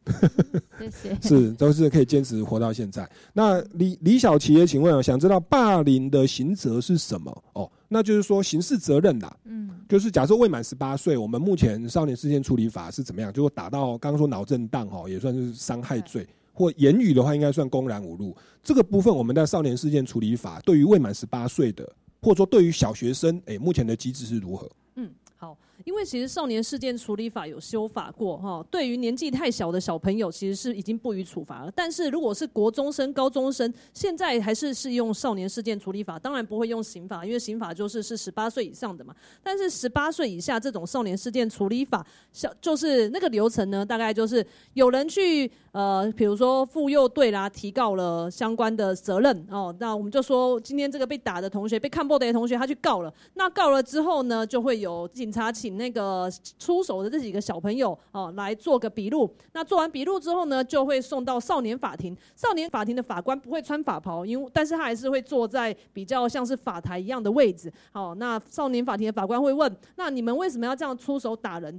[0.81, 1.17] 谢谢。
[1.23, 3.09] 是都是可以坚持活到现在。
[3.33, 7.45] 那李李小琪也请问哦，想知道霸凌的刑责是什么？
[7.53, 9.37] 哦，那就是说刑事责任啦。
[9.45, 13.33] 嗯就是假设未满十八岁，我们目前少年事件处理法是怎么样？
[13.33, 18.37] 就打到刚刚说脑震荡哈，也算是伤害罪，或言语的话应该算公然侮辱。
[18.65, 21.89] 这个部分我们在少年事件处理法对于未满十八岁的，
[22.21, 24.71] 或者说对于小学生，哎、目前的机制是如何？
[24.97, 31.73] 嗯，好，因为其实少年事件处理法有修法过哈，对于年纪太小的小朋友，其实是已经不予处罚了。
[31.77, 39.15] 但是如果是国中生、高中生，现在还是适用少年事件处理法，当然不会用刑法，因为刑法就是是十八岁以上的嘛。
[39.43, 59.31] 但是十八岁以下这种少年事件处理法，小就是那个流程呢，大概就是有人去呃，比如说妇幼队啦，提告了相关的责任哦，那我们就说今天这个被打的同学，被看破的同学，他去告了，那告了之后呢，就会有警察请那个出手的这几个小朋友哦来做个笔录。
[59.53, 62.17] 那做完笔录之后呢，就会送到少年法庭。
[62.35, 67.71] 少年法庭的法官不会穿法袍，因为但是他还是会坐在比较像是法台一样的位置。
[67.93, 71.79] 好、那少年法庭的法官会问：那你们为什么要这样出手打人？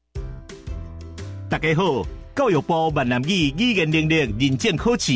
[1.51, 2.01] 大家好，
[2.33, 5.11] 教育部闽南语语言能力认证考试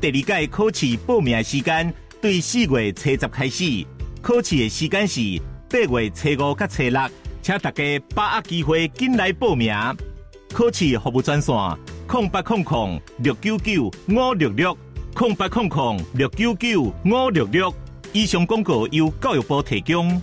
[0.00, 3.84] 第二届考试报名时间对四月初十开始，
[4.22, 5.20] 考试的时间是
[5.68, 7.00] 八月初五到初六，
[7.42, 9.70] 请大家把握机会紧来报名。
[10.50, 11.54] 考试服务专线：
[12.06, 14.78] 空八空空六九九五六六
[15.12, 17.74] 空八空空六九九五六六。
[18.14, 20.22] 以上广告由教育部提供。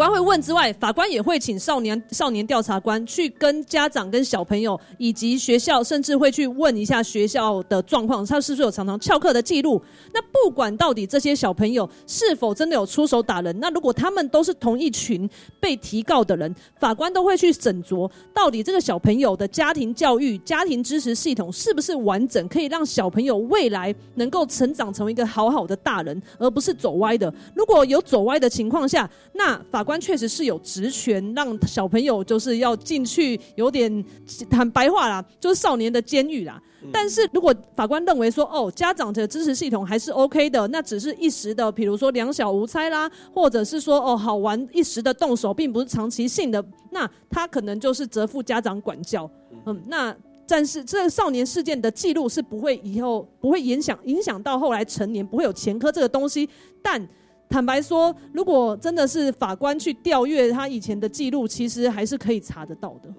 [0.00, 9.78] 法官会问之外，法官也会请少年少年调查官去跟家长、跟小朋友以及学校，甚至会去问一下学校的状况，他是不是有常常翘课的记录。
[10.14, 15.28] 那不管到底这些小朋友是否真的有出手打人，那如果他们都是同一群
[15.60, 27.30] 被提告的人，法官都会去斟酌到底这个小朋友的家庭教育、家庭支持系统是不是完整，可以让小朋友未来能够成长成为一个好好的大人，而不是走歪的。
[27.54, 34.04] 如果有走歪的情况下，那法官确实是有职权让小朋友就是要进去，有点
[34.50, 36.60] 坦白话啦，就是少年的监狱啦。
[36.92, 49.30] 但是如果法官认为说，哦，家长的支持系统还是 OK 的，那只是一时的，比如说两小无猜啦，或者是说哦好玩一时的动手，并不是长期性的，那他可能就是责负家长管教。
[49.66, 50.14] 嗯，那
[50.46, 56.48] 但是这个少年事件的记录是不会以后不会影响影响到后来成年，不会有前科这个东西，
[56.82, 57.06] 但。
[57.50, 63.12] 坦白说，如果真的是法官去调阅他以前的记录，其实还是可以查得到的。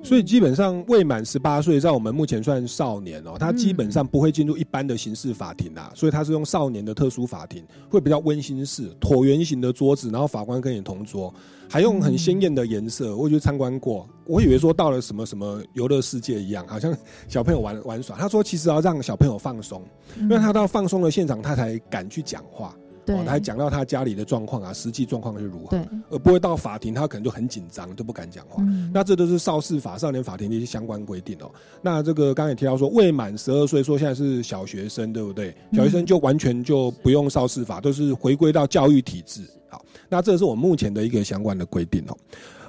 [0.00, 11.34] 所以基本上未满十八岁，在我们目前算少年哦，他基本上不会进入一般的刑事法庭啦，所以他是用少年的特殊法庭，会比较温馨式，椭圆形的桌子，然后法官跟你同桌，
[11.68, 13.16] 还用很鲜艳的颜色。
[13.16, 18.16] 我去参观过，我以为说到了什么什么游乐世界一样，好像小朋友玩玩耍。
[18.16, 19.82] 他说其实要让小朋友放松，
[20.20, 22.72] 因为他到放松的现场，他才敢去讲话。
[23.16, 25.78] 他还讲到他家里的状况啊，实际状况是如何，
[26.10, 28.62] 而不会到法庭，他可能就很紧张，都不敢讲话。
[28.66, 31.50] 嗯那这都是少事法、少年法庭的一些相关规定哦。
[31.82, 35.54] 那这个刚才也提到说，未满十二岁，说现在是小学生，对不对？
[35.72, 39.42] 小学生就完全就不用少事法，都是回归到教育体制。
[39.68, 42.16] 好，那这是我们目前的一个相关的规定哦。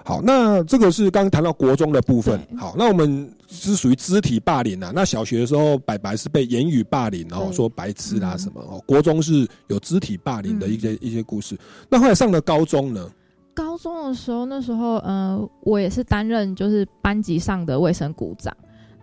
[0.09, 2.41] 好，那这个是刚刚谈到国中的部分。
[2.57, 4.91] 好，那我们是属于肢体霸凌啊。
[4.91, 8.81] 那小学的时候，白白是被言语霸凌，然后说白痴啊什么哦。
[8.87, 11.55] 国中是有肢体霸凌的一些一些故事。
[11.87, 13.07] 那后来上了高中呢？
[13.53, 18.51] 高中的时候，那时候呃，我也是担任就是班级上的卫生股长。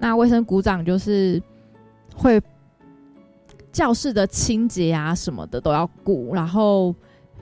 [0.00, 1.40] 那卫生股长就是
[2.16, 2.42] 会
[3.70, 6.92] 教室的清洁啊什么的都要顾，然后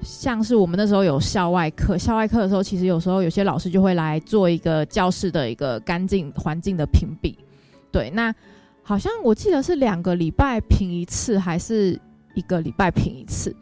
[0.04, 7.36] 像是我们那时候有校外课，校外课的时候，其实有时候有些老师就会来做一个教室的一个干净环境的评比。
[7.90, 8.32] 对，那
[8.82, 11.98] 好像我记得是两个礼拜评一次，还是
[12.34, 13.54] 一个礼拜评一次。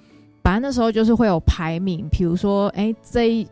[0.43, 3.47] 反正那时候就是会有排名，比如说，哎，这一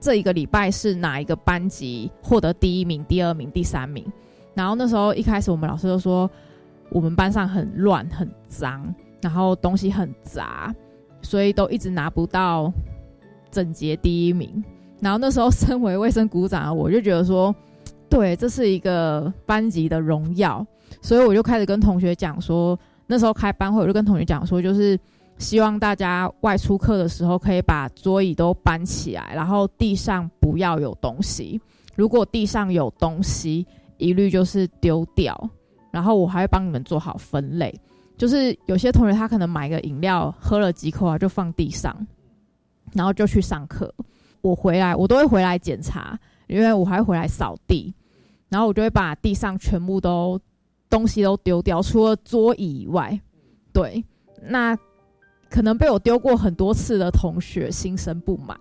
[0.00, 4.04] 这一个礼拜是哪一个班级获得第一名、第二名、第三名。
[4.52, 6.28] 然后那时候一开始我们老师就说，
[6.90, 10.74] 我们班上很乱、很脏，然后东西很杂，
[11.22, 12.72] 所以都一直拿不到
[13.50, 14.62] 整洁第一名。
[15.00, 17.54] 然后那时候 身为卫生股长，我就觉得说，
[18.08, 20.66] 对，这是一个班级的荣耀，
[21.02, 24.98] 所以我就开始跟同学讲说，那时候开班会，我就跟同学讲说，就是
[25.38, 31.60] 希望大家外出课的时候可以把桌椅都搬起来，然后地上不要有东西，
[31.94, 33.66] 如果地上有东西，
[33.98, 35.38] 一律就是丢掉，
[35.90, 37.74] 然后我还会帮你们做好分类。
[38.16, 41.94] 就是有些同学他可能买个饮料喝了几口啊，就放地上，
[42.92, 43.92] 然后就去上课。
[44.40, 47.92] 我回来，我都会回来检查，因为我还回来扫地，
[48.48, 50.40] 然后我就会把地上全部都
[50.88, 53.18] 东西都丢掉，除了桌椅以外。
[53.72, 54.02] 对，
[54.42, 54.78] 那
[55.50, 58.58] 可能被我丢过很多次的同学心生不满，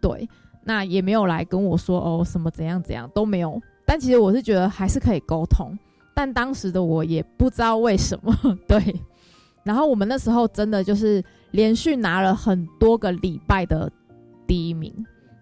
[0.00, 0.28] 对，
[0.64, 3.60] 那也没有来跟我说哦什么怎样怎样都没有。
[3.84, 5.76] 但其实我是觉得还是可以沟通，
[6.16, 8.34] 但当时的我也不知道为什么，
[8.66, 8.82] 对。
[9.62, 13.92] 然后我们那时候真的就是连续拿了很多个礼拜的
[14.46, 14.92] 第一名。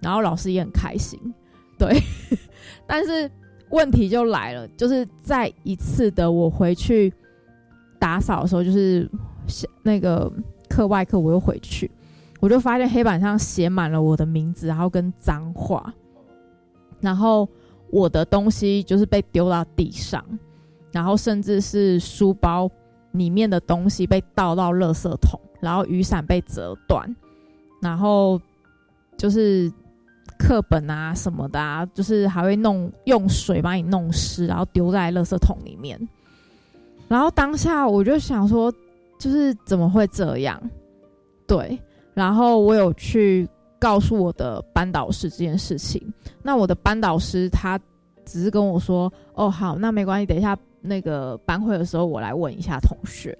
[0.00, 1.18] 然后老师也很开心，
[1.78, 1.98] 对，
[2.86, 3.30] 但是
[3.70, 7.10] 问题就来了，就是在一次的我回去
[7.98, 9.08] 打扫的时候，就是
[9.82, 10.30] 那个
[10.68, 11.90] 课外课，我又回去，
[12.40, 15.94] 我就发现黑板上写满了我的名字，然后跟脏话，
[17.00, 17.48] 然后
[17.90, 20.22] 我的东西就是被丢到地上，
[20.94, 22.70] 然后甚至是书包
[23.10, 27.04] 里面的东西被倒到垃圾桶，然后雨伞被折断，
[27.82, 28.40] 然后
[29.18, 29.70] 就是。
[30.36, 35.96] 课本啊什么的啊，就是还会弄用水把你弄湿，然后丢在垃圾桶里面。
[37.08, 38.70] 然后当下我就想说，
[39.18, 40.60] 就是怎么会这样？
[41.46, 41.80] 对，
[42.14, 46.02] 然后我有去告诉我的班导师这件事情。
[46.42, 47.78] 那我的班导师他
[48.24, 53.36] 只是跟我说：“哦，好，那没关系，等一下那个班会的时候我来问一下同学。”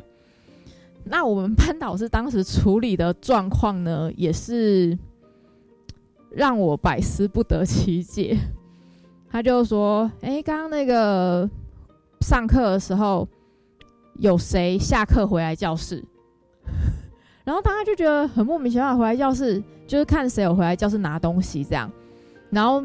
[1.04, 4.98] 那我们班导师当时处理的状况呢，也是。
[6.37, 8.37] 让我百思不得其解。
[9.30, 11.48] 他就说：“哎，刚刚那个
[12.22, 13.28] 上课的时候，
[14.18, 16.02] 有谁下课回来教室？
[17.46, 21.88] 然后大家就觉得很莫名其妙，回来教室就是看谁有回来教室拿东西这样。
[22.50, 22.85] 然后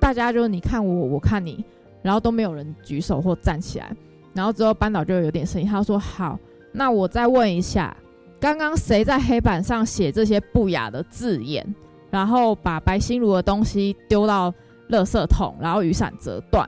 [0.00, 1.64] 大家就你看我，我看你，
[2.08, 3.94] 然后都没有人举手或站起来。
[4.32, 6.38] 然后之后班导就有点声音，他说：好，
[6.72, 7.94] 那我再问一下，
[8.40, 11.66] 刚刚谁在黑板上写这些不雅的字眼？”
[12.10, 14.50] 然后把白心如的东西丢到
[14.88, 16.66] 垃圾桶，然后雨伞折断，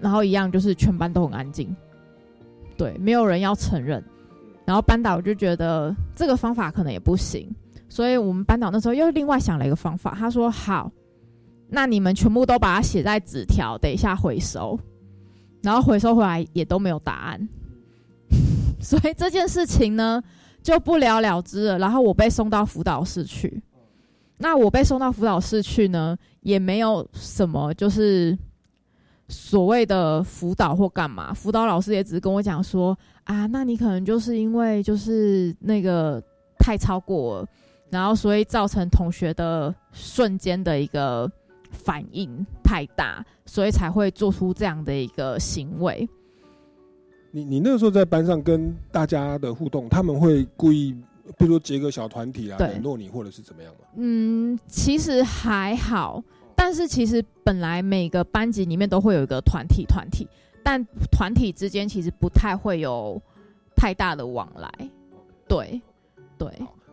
[0.00, 1.76] 然后一样就是全班都很安静，
[2.78, 4.02] 对，没有人要承认。
[4.64, 7.54] 然后班导就觉得这个方法可能也不行，
[7.90, 10.90] 所以我们班导那时候又另外想了一个方法，他说：“好，
[11.70, 14.78] 那你们全部都把它写在纸条，等一下回收。”
[15.62, 17.48] 然后回收回来也都没有答案，
[18.80, 20.22] 所以这件事情呢。
[20.62, 21.78] 就不了了之了。
[21.78, 23.62] 然后我被送到辅导室去。
[24.36, 28.36] 那我被送到辅导室去呢，也没有什么，就是
[29.26, 31.32] 所谓的辅导或干嘛。
[31.32, 36.22] 辅导老师也只是跟我讲说：“啊，那你可能就是因为就是那个
[36.58, 37.42] 太超过，
[37.88, 41.26] 然后所以造成同学的瞬间的一个
[41.70, 46.08] 反应太大，所以才会做出这样的一个行为。”
[47.32, 50.92] 你你那个时候在班上跟大家的互动，他们会故意，
[51.38, 53.80] 比如说结个小团体啊，冷落你，或者是怎么样吗？
[53.94, 56.20] 嗯，其实还好，
[56.56, 60.26] 但是其实本来每个班级里面都会有一个团体，团体，
[60.64, 63.22] 但团体之间其实不太会有
[63.76, 64.68] 太大的往来。
[65.46, 65.80] 对，
[66.36, 66.48] 对。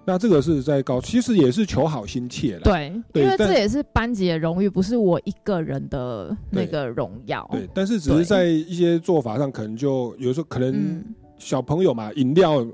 [0.08, 2.62] 那这个是在高，其实也是求好心切了。
[2.62, 7.46] 对，因为这也是班级的荣誉，不是我一个人的那个荣耀。
[7.52, 11.04] 对，但是只是在一些做法上，可能就有时候可能
[11.38, 12.66] 小朋友嘛，饮料。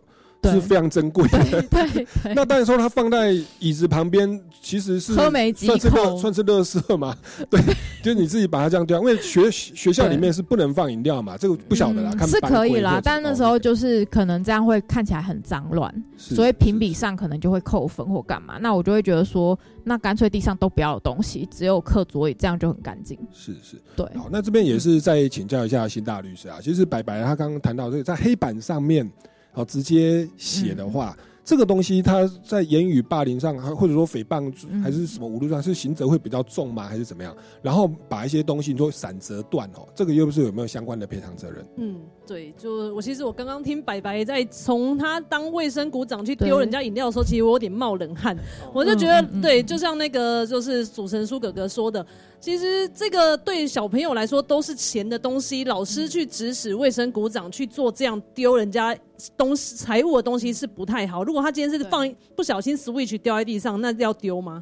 [0.51, 1.61] 是非常珍贵的。
[1.63, 7.15] 对， 那当然说它放在椅子旁边，其实是喝没几口，算是乐色嘛。
[7.49, 7.61] 对，
[8.01, 12.11] 就是你自己把它这样丢，因为学学校里面是不能放饮料嘛，这个不晓得啦。
[12.25, 18.57] 是可以啦，但那时候就是可能这样会看起来很脏乱，所以评比上可能就会扣分或干嘛。
[18.59, 23.17] 那我就会觉得说，那干脆地上都不要有东西，只有课桌椅，这样就很干净。
[23.33, 24.05] 是是，对。
[24.15, 29.09] 好，那这边也是再请教一下新大律师啊，其实白白他刚刚谈到这个在黑板上面。
[29.53, 34.51] 好，直接写的话，这个东西它在言语霸凌上，或者说诽谤
[34.81, 36.87] 还是什么侮辱上，是刑责会比较重吗？
[36.87, 37.35] 还是怎么样？
[37.61, 41.65] 然后把一些东西你说散折断哦，这个又不是有没有相关的赔偿责任？
[41.77, 48.35] 嗯，对，就我其实我刚刚听白白在从他当卫生股长去丢人家饮料的时候，其实我有点冒冷汗，
[48.73, 52.03] 我就觉得对，就像那个就是主持人苏哥哥说的。
[52.43, 58.93] 其实这个对小朋友来说都是钱的东西，老师去指使卫生股长去做这样丢人家
[59.37, 61.23] 东西财物的东西是不太好。
[61.23, 64.61] 如果他今天是放不小心 switch 掉在地上，那要丢吗？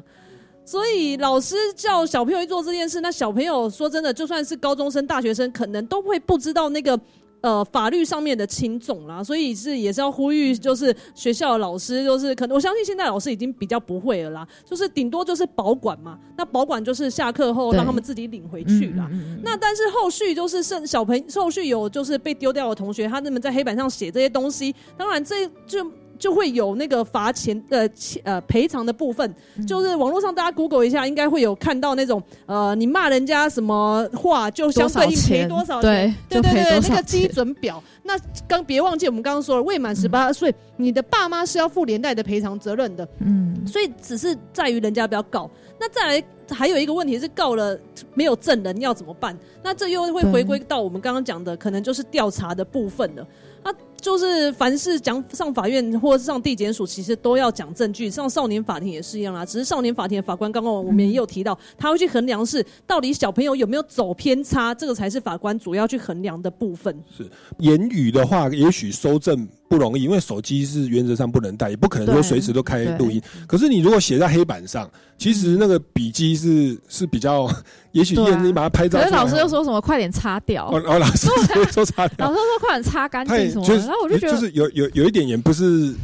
[0.64, 6.96] 所以老师叫小朋友去做这件事，那小朋友说真的，就算是高中生、大学生，可能都会不知道那个
[7.42, 9.22] 呃法律上面的轻重啦。
[9.22, 16.18] 所以是也是要呼吁，就是学校的老师，就是可能我相信现在老师已经比较不会了啦，就是顶多就是保管嘛。
[16.38, 19.06] 那保管就是下课后让他们自己领回去啦。
[19.12, 25.86] 嗯嗯嗯那但是后续就是剩小朋后续有就是被丢掉的同学，他们在黑板上写这些东西，当然这就。
[26.22, 29.34] 就会有那个罚钱呃钱呃赔偿的部分，
[29.66, 37.82] 就是网络上大家 Google 一下，应该会有看到那种呃你骂人家什么话就相对应赔多少钱对，对对对，那个基准表。
[38.04, 38.16] 那
[38.46, 43.08] 刚别忘记我们刚刚说了，未满十八岁，你的爸妈是要负连带的赔偿责任的。
[43.18, 45.50] 嗯，所以只是在于人家不要告。
[45.80, 47.76] 那再来还有一个问题是告了
[48.14, 49.36] 没有证人要怎么办？
[49.60, 53.26] 那这又会回归到我们刚刚讲的，可能就是调查的部分了。
[53.64, 53.72] 那
[54.02, 58.10] 就是凡是讲上法院或者是上地检署，其实都要讲证据。
[58.10, 66.94] 上少年法庭也是一样啦，只是少年法庭的法官刚刚我们也有提到，他会去衡量是到底小朋友有没有走偏差，这个才是法官主要去衡量的部分。
[67.16, 67.24] 是
[67.58, 73.22] 言语的话，也许收证不容易，因为手机是原则上不能带，也不可能说随时都开录音。
[73.46, 77.48] 可是你如果写在黑板上，其实那个笔记是是比较，
[77.92, 78.98] 也许你把它拍照。
[78.98, 81.28] 可是老师又说什么快点擦掉，哦哦，老师
[81.70, 82.38] 说擦掉 老师。
[82.42, 85.94] 说快点擦干净什么，就是然后我就觉得就是有有有一点也不是，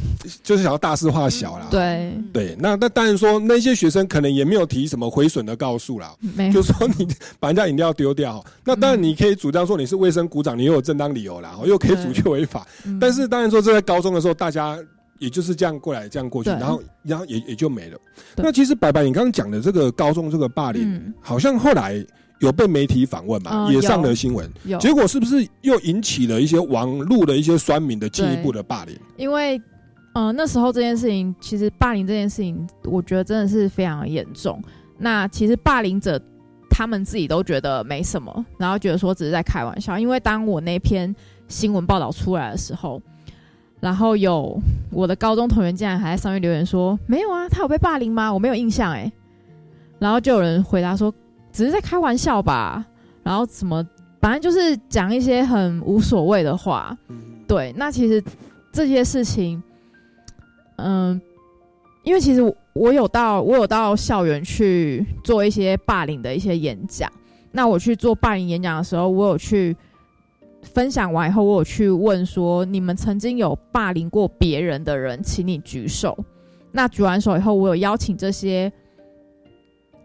[0.43, 1.67] 就是想要大事化小啦。
[1.71, 6.53] 对，对，那那当然说那些学生可能也没有提什么毁损的告诉啦，没有。
[6.53, 7.07] 就说你
[7.39, 12.67] 把人家饮料丢掉，那当然你可以主张说你是卫生股长，你又有正当理由啦，又可以阻却违法。
[12.85, 12.99] 嗯。
[12.99, 14.77] 但是当然说这在高中的时候，大家
[15.19, 17.97] 也就是这样过来，这样过去，然后然后也也就没了。
[18.35, 21.13] 那其实白白，你刚刚讲的这个高中这个霸凌，嗯。
[21.21, 22.05] 好像后来
[22.39, 28.97] 有被媒体访问嘛，嗯也上了新闻，有，结果是不是又引起了一些网络的一些酸民的进一步的霸凌？
[29.17, 29.61] 因为
[30.13, 34.61] 呃那时候这件事情，其实霸凌这件事情，我觉得真的是非常严重。
[34.97, 36.21] 那其实霸凌者
[36.69, 39.99] 他们自己都觉得没什么，然后觉得说只是在开玩笑。
[39.99, 41.13] 因为当我那篇
[41.47, 43.01] 新闻报道出来的时候，
[43.79, 44.57] 然后有
[44.91, 48.33] 我的高中同学竟然还在上面留言说：“没有啊，他有被霸凌吗？
[48.33, 49.11] 我没有印象。”哎，
[49.99, 51.13] 然后就有人回答说
[51.59, 52.85] ：“只是在开玩笑吧。”
[53.21, 53.85] 然后什么，
[54.21, 56.97] 反正就是讲一些很无所谓的话。
[57.45, 58.23] 对，那其实
[58.71, 59.61] 这些事情，
[60.77, 61.19] 嗯，
[62.03, 67.11] 因为其实我我有到我有到校园去做一些霸凌的一些演讲。
[67.51, 69.75] 那我去做霸凌演讲的时候，我有去
[70.61, 76.17] 分享完以后，我有去问说，你们曾经有霸凌过别人的人，请你举手。
[76.71, 78.71] 那举完手以后，我有邀请这些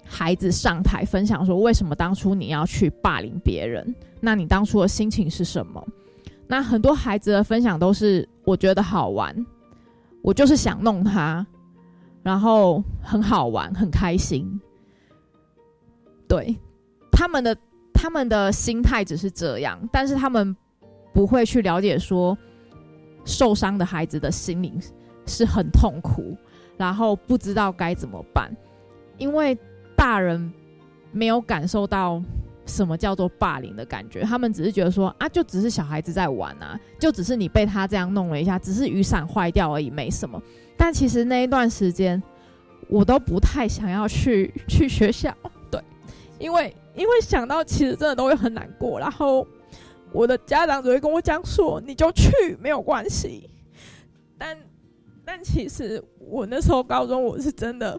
[0.05, 3.95] 孩子上台分享说，为什么当初你要去霸凌别人？
[4.21, 5.85] 那你当初的心情是什么？
[6.47, 9.35] 那很多孩子的分享都是我觉得好玩，
[10.23, 11.45] 我就是想弄他，
[12.23, 14.61] 然后很好玩，很开心。
[16.29, 16.55] 对，
[17.11, 17.57] 他们的
[17.93, 20.55] 他们的心态只是这样，但是他们
[21.13, 22.37] 不会去了解说，
[23.25, 24.79] 受伤的孩子的心灵
[25.27, 26.37] 是很痛苦，
[26.77, 28.55] 然后不知道该怎么办，
[29.17, 29.57] 因为
[30.05, 30.53] 大人
[31.13, 32.23] 没有感受到
[32.67, 40.39] 什么叫做霸凌的感觉，他们只是觉得说啊，就只是小孩子在玩啊，就只是你被他这样弄了一下，只是雨伞坏掉而已，没什么。
[40.77, 42.23] 但其实那一段时间，
[42.87, 45.35] 我都不太想要去去学校，
[45.73, 45.81] 对，
[46.39, 49.47] 因为因为想到其实真的都会很难过，然后
[50.13, 52.31] 我的家长只会跟我讲说，你就去
[52.61, 53.49] 没有关系。
[54.37, 54.55] 但
[55.25, 57.99] 但其实我那时候高中我是真的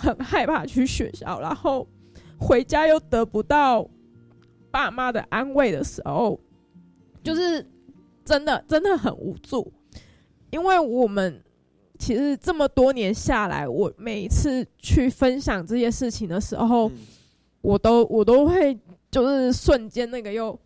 [0.00, 1.86] 很害怕去学校，然后
[2.38, 3.86] 回家又得不到
[4.70, 6.40] 爸妈的安慰的时候，
[7.22, 7.66] 就是
[8.24, 9.70] 真的真的很无助，
[10.50, 11.42] 因为我们
[11.98, 16.90] 其实这么多年下来，我每一次去分享这些事情的时候，
[17.60, 18.78] 我都我都会
[19.10, 20.58] 就是瞬间那个又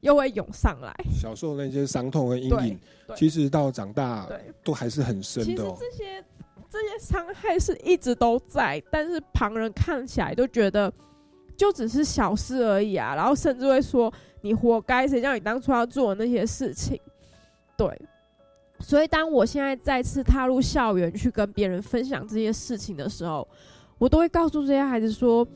[0.00, 0.94] 又会涌上来。
[1.10, 2.78] 小时候那些伤痛和阴影，
[3.16, 4.28] 其实到长大
[4.62, 5.78] 都还是很深其实的哦。
[5.80, 6.22] 这些
[6.76, 10.92] 这些伤害是一直都在，但是旁人看起来都觉得
[11.56, 14.12] 就只是小事而已啊，然后甚至会说
[14.42, 17.00] 你活该，谁叫你当初要做的那些事情？
[17.76, 17.88] 对，
[18.80, 23.46] 所以当我现在再次踏入校园去跟别人分享这些事情的时候，
[23.98, 25.46] 我都会告诉这些孩子说，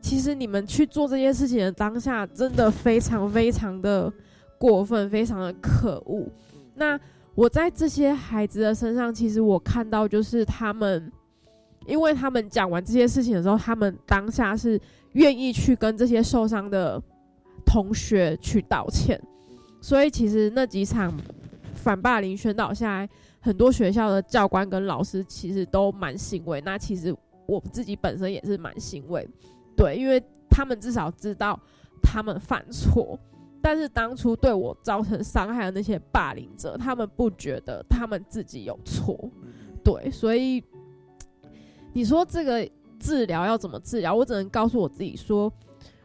[0.00, 4.10] 其实你们去做这些事情的当下，真的非常非常的
[4.58, 6.26] 过分，非常的可恶。
[6.74, 6.98] 那
[7.40, 11.10] 我在这些孩子的身上，其实我看到就是他们，
[11.86, 14.78] 因为他们讲完这些事情的时候，他们当下是
[15.12, 17.02] 愿意去跟这些受伤的
[17.64, 19.18] 同学去道歉，
[19.80, 21.10] 所以其实那几场
[21.72, 23.08] 反霸凌宣导下来，
[23.40, 26.60] 很多学校的教官跟老师其实都蛮欣慰。
[26.60, 27.10] 那其实
[27.46, 29.26] 我自己本身也是蛮欣慰，
[29.74, 31.58] 对，因为他们至少知道
[32.02, 33.18] 他们犯错，
[33.62, 39.30] 但是当初对我造成伤害的那些霸凌者，他们不觉得他们自己有错，
[39.84, 40.62] 对，所以
[41.92, 44.14] 你说这个治疗要怎么治疗？
[44.14, 45.52] 我只能告诉我自己说，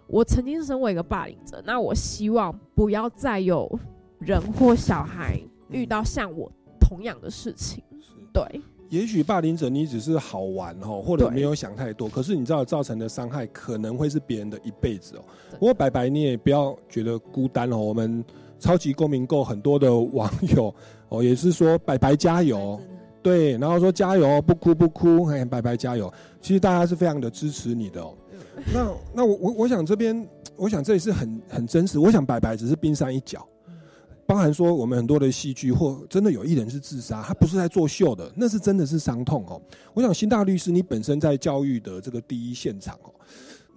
[0.07, 3.79] 我曾经身为一个霸凌者，那我希望不要再有
[4.19, 7.83] 人或小孩遇到像我同样的事情，
[8.33, 8.43] 对。
[8.89, 15.23] 也许霸凌者你只是好玩哦，或者对没有想太多，可是你知道造成的伤害可能会是别人的一辈子哦。
[15.59, 18.23] 不过白白你也不要觉得孤单哦，我们
[18.59, 20.73] 超级公民购很多的网友
[21.09, 22.79] 哦也是说白白加油，
[23.21, 28.13] 对，然后说加油不哭不哭，嘿白白加油，其实大家是非常的支持你的哦。
[28.73, 33.45] 那那我我我想这边，我想这也是很很真实，我想白白只是冰山一角。
[34.27, 39.61] 包含说我们很多的戏剧，或真的有艺人是自杀，他不是在作秀的，那是真的是伤痛哦。
[39.93, 43.13] 我想新大律师，你本身在教育的这个第一现场哦，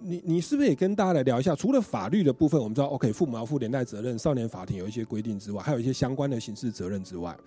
[0.01, 1.55] 你你是不是也跟大家来聊一下？
[1.55, 7.37] 除了法律的部分，我们知道 OK，父母要负连带责任，少年法庭有一些规定之外，还有一些相关的刑事责任之外，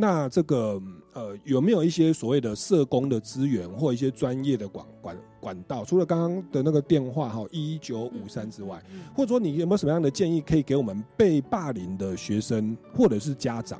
[0.00, 0.80] 那这个
[1.12, 5.84] 呃有没有一些所谓的社工的资源或一些专业的管管管道？
[5.84, 8.82] 除了刚刚的那个电话哈一九五三之外，
[9.14, 13.78] 或者说你有没有什么样的建议可以给我们被霸凌的学生或者是家长？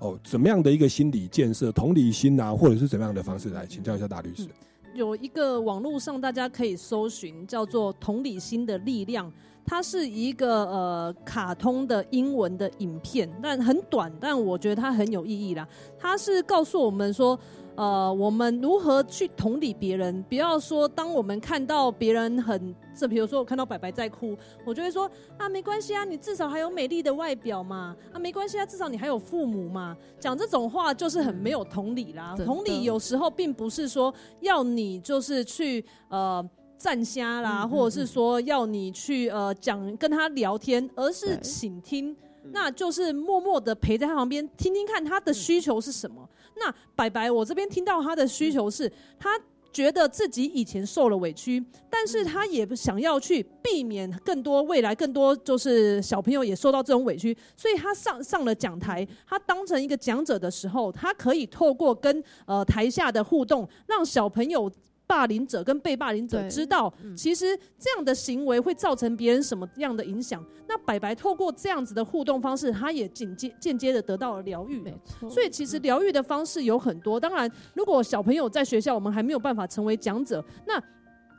[0.00, 4.46] 哦，怎么样的一个心理建设、同理心啊，或者是怎么样的方式来请教一下大律师？
[4.92, 9.32] 有一个网络上大家可以搜寻，叫做“同理心的力量”，
[9.66, 15.66] 它是一个呃卡通的英文的影片，但很短，但我觉得它很有意义啦。
[15.98, 17.38] 它是告诉我们说，
[17.74, 24.36] 呃，我们如何去同理别人，不要说当我们看到别人很，这比如说我看到白白在哭，
[24.66, 29.96] 我就会说啊，没关系啊，你至少还有美丽的外表嘛，啊，没关系啊，至少你还有父母嘛。
[30.20, 32.34] 讲这种话就是很没有同理啦。
[32.44, 36.46] 同理有时候并不是说要你就是去呃。
[36.84, 41.40] 站瞎啦，或者是说要你去呃讲跟他聊天，而是对。
[41.40, 42.14] 倾听，
[42.52, 46.28] 那就是默默的陪在他旁边，听听看他的需求是什么。
[46.58, 49.40] 那白白，我这边听到他的需求是，他
[49.72, 64.70] 觉得自己以前受了委屈，但是他也想要去避免更多未来更多就是小朋友也受到这种委屈，所以他上上了讲台，他当成一个讲者的时候，他可以透过跟呃台下的互动，让小朋友。
[65.06, 70.44] 霸凌者跟被霸凌者知道，嗯其实这样的行为会造成别人什么样的影响？
[70.66, 74.80] 那白白透过这样子的互动方式，他也间接间接的得到了疗愈。
[74.80, 77.20] 没错，所以其实疗愈的方式有很多。
[77.20, 80.82] 当然，如果小朋友在学校，我们还没有办法成为讲者，那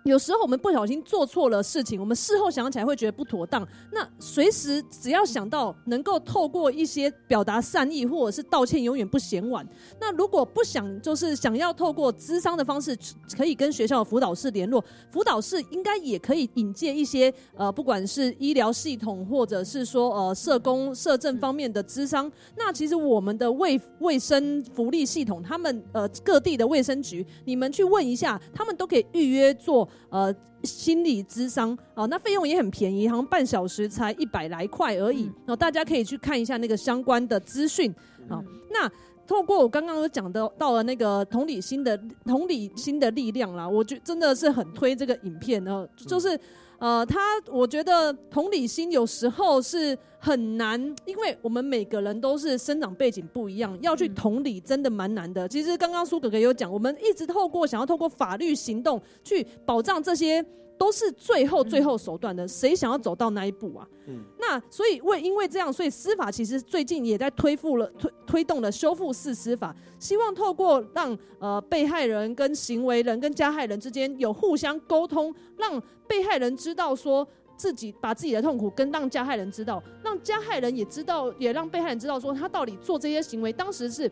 [0.06, 3.68] 有时候我们不小心做错了事情，我们事后想起来会觉得不妥当。
[3.92, 9.68] 那随时只要想到能够透过一些表达善意或者是道歉，永远不嫌晚。
[10.00, 12.96] 那如果不想，就是想要透过咨商的方式，
[13.36, 22.32] 可以跟学校的辅导室联络，辅导室应该也可以引荐一些呃，不管是医疗系统或者是说呃社工、社政方面的咨商。
[22.56, 30.34] 那其实我们的卫卫生福利系统，他们呃各地的卫生局，你们去问一下，他们都可以预约做呃
[30.64, 35.24] 心理咨商啊、那费用也很便宜，好像半小时才一百来块而已。
[35.24, 37.94] 然后大家可以去看一下那个相关的资讯
[38.30, 38.42] 啊。
[38.72, 38.90] 那
[39.28, 46.40] 透过我刚刚有讲的到了那个同理心的同理心的力量啦，我觉真的是很推这个影片呢，就是
[46.78, 47.20] 呃，他
[47.52, 55.48] 我觉得同理心有时候是很难，因为我们每个人都是生长背景不一样，要去同理真的蛮难的。
[55.48, 60.46] 其实刚刚苏哥哥有讲，我们一直透过想要透过法律行动去保障这些。
[60.78, 63.88] 都是最后最后手段的，谁想要走到那一步啊？
[64.08, 77.28] 嗯那所以为因为这样，所以司法其实最近也在推复了推推动了修复式司法，希望透过让呃被害人跟行为人跟加害人之间有互相沟通，让被害人知道说。
[77.58, 84.12] 自己把自己的痛苦跟让加害人知道，让加害人也知道，也让被害人知道，说他到底做这些行为当时是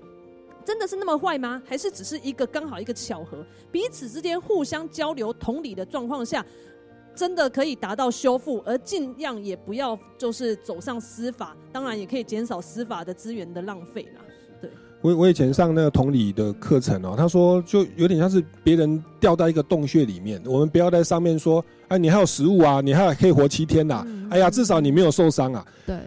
[0.65, 1.61] 真的是那么坏吗？
[1.65, 3.45] 还是只是一个刚好一个巧合？
[3.71, 6.45] 彼此之间互相交流、同理的状况下，
[7.15, 14.21] 真的可以达到修复，而尽量也不要就是走上司法，当然也可以减少司法的资源的浪费啦。
[15.01, 25.65] 我我以前上那个同理的课程哦，他说就有点像是别人掉到一个洞穴里面，我们不要在上面说，哎，你还有食物啊，你还可以活七天呐、嗯哎呀，至少你没有受伤啊。
[25.85, 25.97] 对，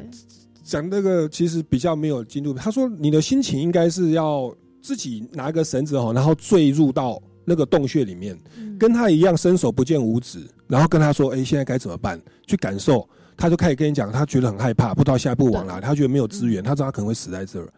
[0.66, 4.52] 讲那个其实比较没有进度，他说你的心情应该是要
[4.82, 8.36] 自己拿个绳子哦，然后坠入到那个洞穴里面，
[8.76, 12.20] 跟他一样伸手不见五指，然后跟他说，哎，现在该怎么办？
[12.48, 17.68] 去感受，他就开始跟你讲，他觉得很害怕，不知道下一步往哪，他觉得没有资源，他知道他可能会死在这儿。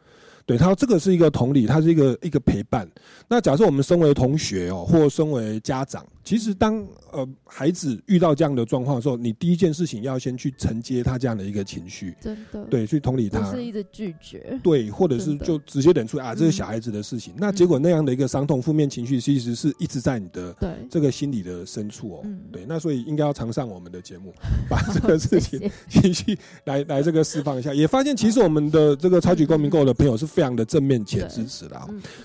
[0.48, 2.88] 对他这个是一个同理，它是一个一个陪伴。
[3.28, 6.82] 那假设我们身为同学哦，或身为家长，其实当
[7.12, 17.34] 呃孩子遇到这样的状况的时候，你第一件事情要先去承接他这样的一个情绪，真的，对，去同理他，不是一直拒绝，对，或者是就直接忍出啊，这是小孩子的事情。
[17.36, 22.20] 那结果那样的一个伤痛、负面情绪，其实是一直在你的对这个心理的深处哦。
[22.24, 24.32] 嗯对，那所以应该要常上我们的节目，
[24.66, 27.74] 把这个事情情绪来来这个释放一下。
[27.74, 31.76] 也发现其实我们的这个超级公民购的朋友是非常的正面且支持的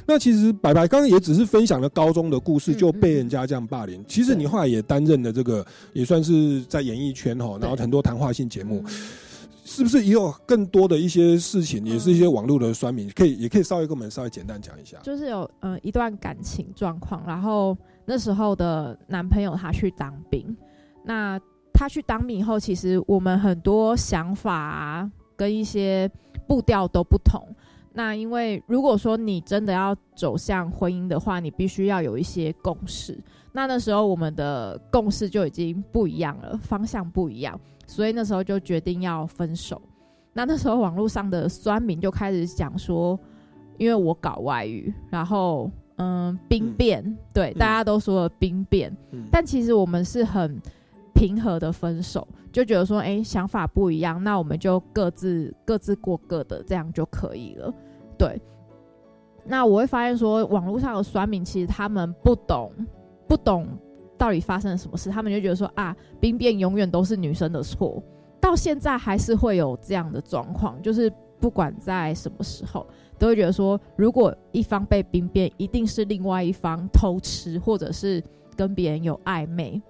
[0.05, 4.05] 那其实白白刚刚也只是分享了高中的故事，就被人家这样霸凌。
[4.07, 8.85] 其实你后来也担任了这个，也算是在演艺圈哈，然后很多谈话性节目。
[9.65, 14.99] 是不是也有更多的一些事情，也是一些网络的酸民，可以也可以稍微跟我们稍微简单讲一下。
[15.01, 20.55] 就是有呃一段感情状况，然后那时候的男朋友他去当兵，
[21.03, 21.39] 那
[21.73, 26.11] 他去当兵以后，其实我们很多想法啊，跟一些
[26.45, 27.41] 步调都不同。
[27.93, 33.17] 那因为如果说你真的要走向婚姻的话，你必须要有一些共识。
[33.51, 39.79] 那那时候我们的共识就已经不一样了，方向不一样，所以那时候就决定要分手。
[40.33, 43.19] 那那时候网络上的酸民就开始讲说，
[43.77, 50.59] 因为我搞外遇，然后嗯兵变，对、大家都说了兵变，嗯但其实我们是很
[51.13, 57.73] 平和的分手，就觉得说，哎、想法不一样，那我们就各自各自过各的，这样就可以了。
[58.17, 58.39] 对。
[59.45, 62.71] 那我会发现说，网络上的酸民其实他们不懂，
[63.27, 63.67] 不懂
[64.17, 68.01] 到底发生了什么事，他们就觉得说啊，兵变永远都是女生的错，
[68.39, 72.87] 到现在还是会有这样的状况，就是不管在什么时候，
[73.19, 78.23] 都会觉得说，如果一方被兵变，一定是另外一方偷吃，或者是
[78.55, 79.81] 跟别人有暧昧，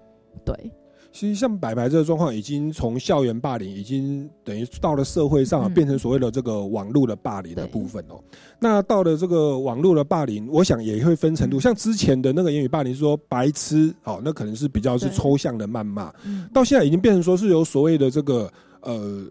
[0.44, 0.72] 对。
[1.14, 8.20] 其实像白白这个状况，已经从校园霸凌，已经等于到了社会上，嗯变成所谓的这个网络的霸凌的部分哦。
[8.58, 11.60] 那到了这个网络的霸凌，我想也会分程度。
[11.60, 19.24] 像之前的那个言语霸凌，说白痴哦，那可能是比较是抽象的谩骂，嗯到现在已经变成说是有所谓的这个呃，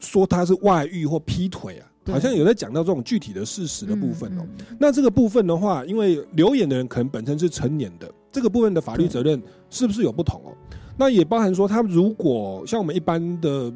[0.00, 4.46] 说他是外遇或劈腿啊，好像有在讲到这种具体的事实的部分哦。
[4.78, 10.52] 那这个部分的话，因为留言的人可能本身是成年的，这个部分的法律责任是不是有不同哦？
[10.96, 13.72] 那也包含说，他如果像我们一般的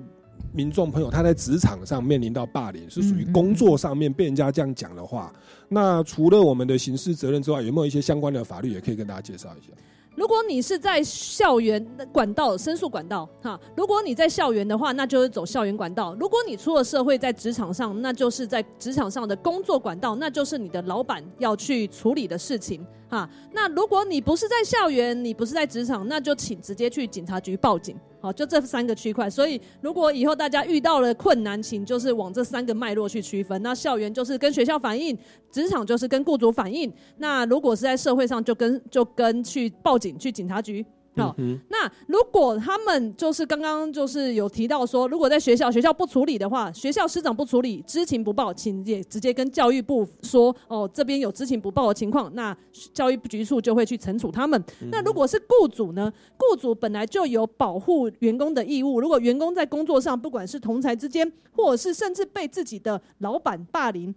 [0.53, 5.33] 民众朋友，他在职场上面临到霸凌，是属于工作上面被人家这样讲的话，
[5.69, 9.73] 那除了我们的刑事责任之外，有没有一些相关的法律也可以跟大家介绍一下？
[10.15, 23.29] 如果你是在校园管道、申诉管道，哈，如果你在校园的话，那就是走校园管道；如果你出了社会，在职场上，那就是在职场上的工作管道，那就是你的老板要去处理的事情，哈。
[23.53, 29.29] 那如果你不是在校园，你不是在职场，那就请直接去警察局报警，好，就这三个区块。
[29.29, 33.61] 所以，如果以后大家遇到了困难，请就是往这三个脉络去区分。
[33.63, 35.17] 那校园就是跟学校反映，
[35.51, 36.93] 职场就是跟雇主反映。
[37.19, 40.85] 那如果是在社会上，就跟就跟去报警去警察局。
[41.17, 52.57] 好、嗯那如果他们就是刚刚就是有提到说，如果在学校学校不处理的话，学校师长不处理，知情不报，请也直接跟教育部说，哦，这边有知情不报的情况，那
[52.93, 54.63] 教育局处就会去惩处他们。
[54.91, 56.13] 那如果是雇主呢？
[56.39, 64.15] 雇主本来就有保护员工的义务，如果员工在工作上，不管是同才之间，或者是甚至被自己的老板霸凌，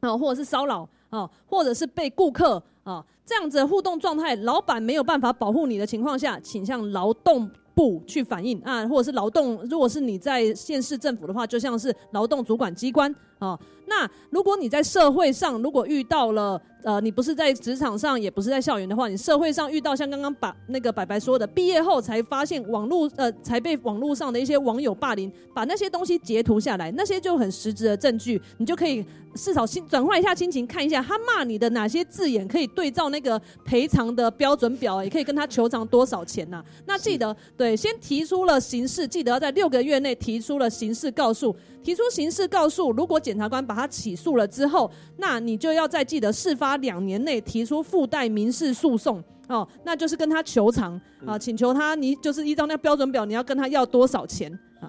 [0.00, 8.60] 啊、或者是骚扰啊、或者是被顾客啊、这样子互动状态，老板没有办法保护你的情况下，请向劳动部去反映。
[8.60, 13.58] 啊，或者是劳动，如果是你在县市政府的话，就像是劳动主管机关啊。
[13.88, 41.54] 那如果你在社会上，如果遇到了呃，你不是在职场上，也不是在校园的话，你社会上遇到像刚刚把那个白白说的，毕业后才发现网络呃，才被网络上的一些网友霸凌，把那些东西截图下来，那些就很实质的证据，你就可以至少心转换一下心情，看一下他骂你的哪些字眼，可以对照那个赔偿的标准表，也可以跟他求偿多少钱呐、那记得对，先提出了刑事，记得要在六个月内提出了刑事告诉。
[41.82, 49.20] 提出刑事告诉，如果检察官把他起诉了之后，那你就要再记得事发两年内提出附带民事诉讼。
[49.48, 51.00] 哦，那就是跟他求偿。
[51.26, 54.52] 啊，请求他，你就是依照那个标准表，你要跟他要多少钱？
[54.80, 54.86] 啊？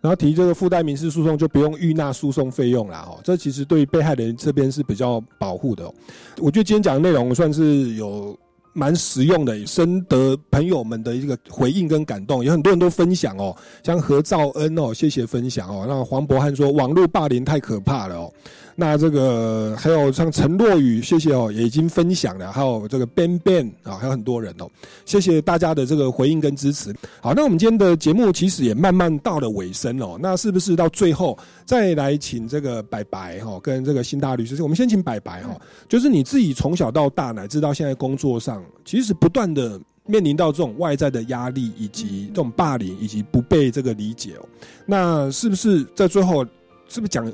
[0.00, 5.94] 然后提这个附带民事诉讼就不用预纳诉讼费用啦，哦，这其实对于被害人这边是比较保护的、哦。
[6.38, 8.36] 我觉得今天讲的内容算是有
[8.76, 15.86] 蛮实用的，深得朋友们的一个回应跟感动，有很多人都分享哦，像何兆恩哦，谢谢分享哦。
[15.88, 18.32] 那黄博汉说网络霸凌太可怕了哦。
[18.78, 24.70] 那这个还有像陈若雨，谢谢哦，也已经分享了，还有这个 Ben Ben 啊，还有很多人哦，
[25.06, 26.94] 谢谢大家的这个回应跟支持。
[27.20, 35.58] 好，那我们今天的节目其实也慢慢到了尾声哦，那是不是到最后再来请这个白白哈，跟这个新大律师，我们先请白白哈，
[35.88, 39.80] 就是你自己从小到大乃至到现在工作上，其实不断的。
[40.08, 44.48] 面临到这种外在的压力，以及这种霸凌，以及不被这个理解哦，
[44.86, 46.44] 那是不是在最后，
[46.86, 47.26] 是不是讲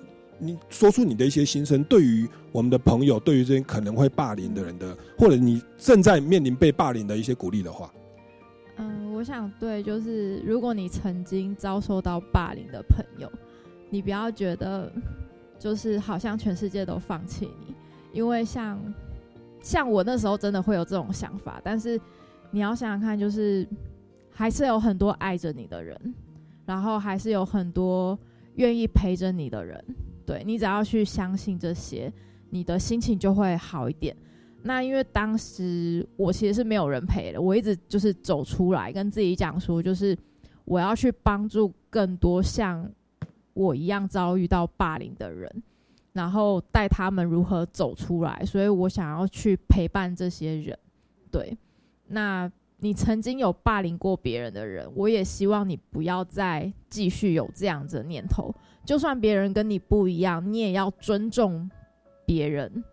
[0.43, 7.93] 你说出你的一些心声，对于我们的朋友，对于这些可能会霸凌的人的，或者你正在面临被霸凌的一些鼓励的话？
[8.77, 13.31] 嗯，我想对，就是如果你曾经遭受到霸凌的朋友，
[13.89, 14.93] 你不要觉得
[15.59, 17.75] 就是好像全世界都放弃你，
[18.13, 18.79] 因为像
[19.63, 22.01] 像我那时候真的会有这种想法，但是。
[22.55, 23.67] 你要想想看，就是
[24.31, 25.99] 还是有很多爱着你的人，
[26.67, 28.19] 然后还是有很多
[28.57, 29.83] 愿意陪着你的人。
[30.23, 32.13] 对你只要去相信这些，
[32.51, 34.17] 你的心情就会好一点。
[34.63, 40.17] 那因为当时我其实是没有人陪的，我一直就是走出来，跟自己讲说，就是
[40.65, 42.89] 我要去帮助更多像
[43.55, 45.51] 我一样遭遇到霸凌的人，
[46.13, 48.45] 然后带他们如何走出来。
[48.47, 50.79] 所以我想要去陪伴这些人，
[51.31, 51.57] 对。
[52.07, 58.55] 那你曾经有霸凌过别人的人，我也希望你不要再继续有这样子的念头。
[58.85, 61.71] 就算别人跟你不一样，你也要尊重
[62.27, 62.85] 别人。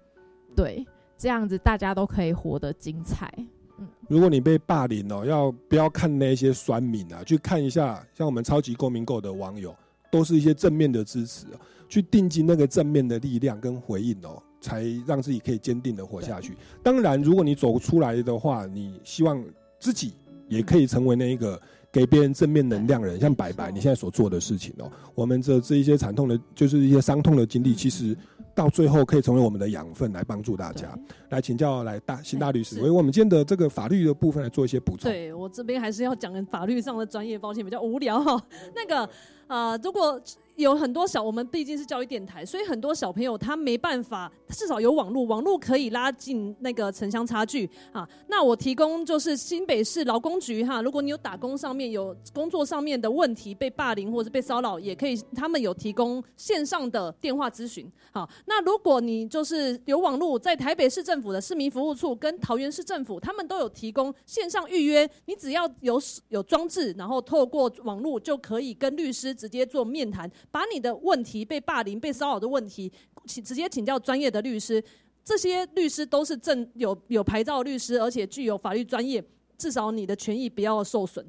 [0.55, 0.85] 对，
[1.17, 3.31] 这样子大家都可以活得精彩。
[3.77, 7.23] 嗯，如果你被霸凌哦，要不要看那些酸民啊？
[7.23, 9.75] 去看一下，像我们超级公民购的网友，
[10.11, 11.45] 都是一些正面的支持，
[11.87, 14.41] 去定睛那个正面的力量跟回应哦。
[14.61, 16.53] 才让自己可以坚定的活下去。
[16.83, 19.41] 当然，如果你走出来的话，你希望
[19.79, 20.11] 自己
[20.49, 21.57] 也可以成为那一个
[21.91, 24.91] 给别人正面能量的人，像白白你现在所做的事情哦。
[25.15, 28.15] 我们的这一些惨痛的，就是一些伤痛的经历，其实
[28.53, 30.97] 到最后可以成为我们的养分，来帮助大家。
[31.29, 35.11] 来请教来大新大律师，为我们今天的这个法律的部分来做一些补充。
[35.11, 38.41] 对我这边还是要讲法律上的专业，抱歉比较无聊哈。
[38.75, 39.09] 那个
[39.47, 40.21] 啊，如果。
[40.59, 48.07] 有很多小，我们毕竟是教育电台，所以很多小朋友他没办法，至少有网络，网络可以拉近那个城乡差距啊。
[48.27, 57.89] 那我提供就是新北市劳工局哈，如果你有打工上面有工作上面的问题，被霸凌或者被骚扰，也可以，他们有提供线上的电话咨询。
[58.11, 70.29] 好，那如果你就是有网络，在台北市政府的市民服务处跟桃园市政府，他们都有提供线上预约，你只要有有装置，然后透过网络就可以跟律师直接做面谈。
[70.51, 72.91] 把你的问题被霸凌、被骚扰的问题，
[73.25, 74.83] 请直接请教专业的律师。
[75.23, 79.23] 这些律师都是正有有牌照律师，而且具有法律专业，
[79.57, 81.23] 至少你的权益不要受损。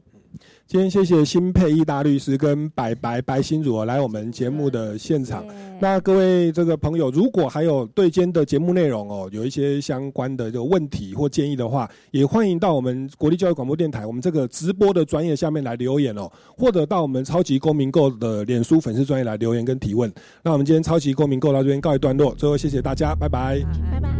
[0.67, 5.45] 今天谢谢新配义大律师跟白白白心如来我们节目的现场。
[5.81, 20.13] 那各位这个朋友，如果还有对今天的节目内容哦，有一些相关的这个问题或建议的话，也欢迎到我们国立教育广播电台我们这个直播的专业下面来留言哦，或者到我们超级公民购的脸书粉丝专业来留言跟提问。
[20.43, 23.59] 那我们今天超级公民购到这边告一段落，最后谢谢大家，拜拜，
[23.91, 24.20] 拜拜。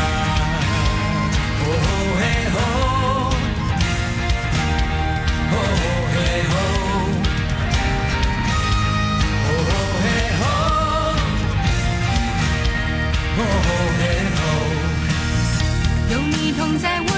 [16.79, 17.10] 在我，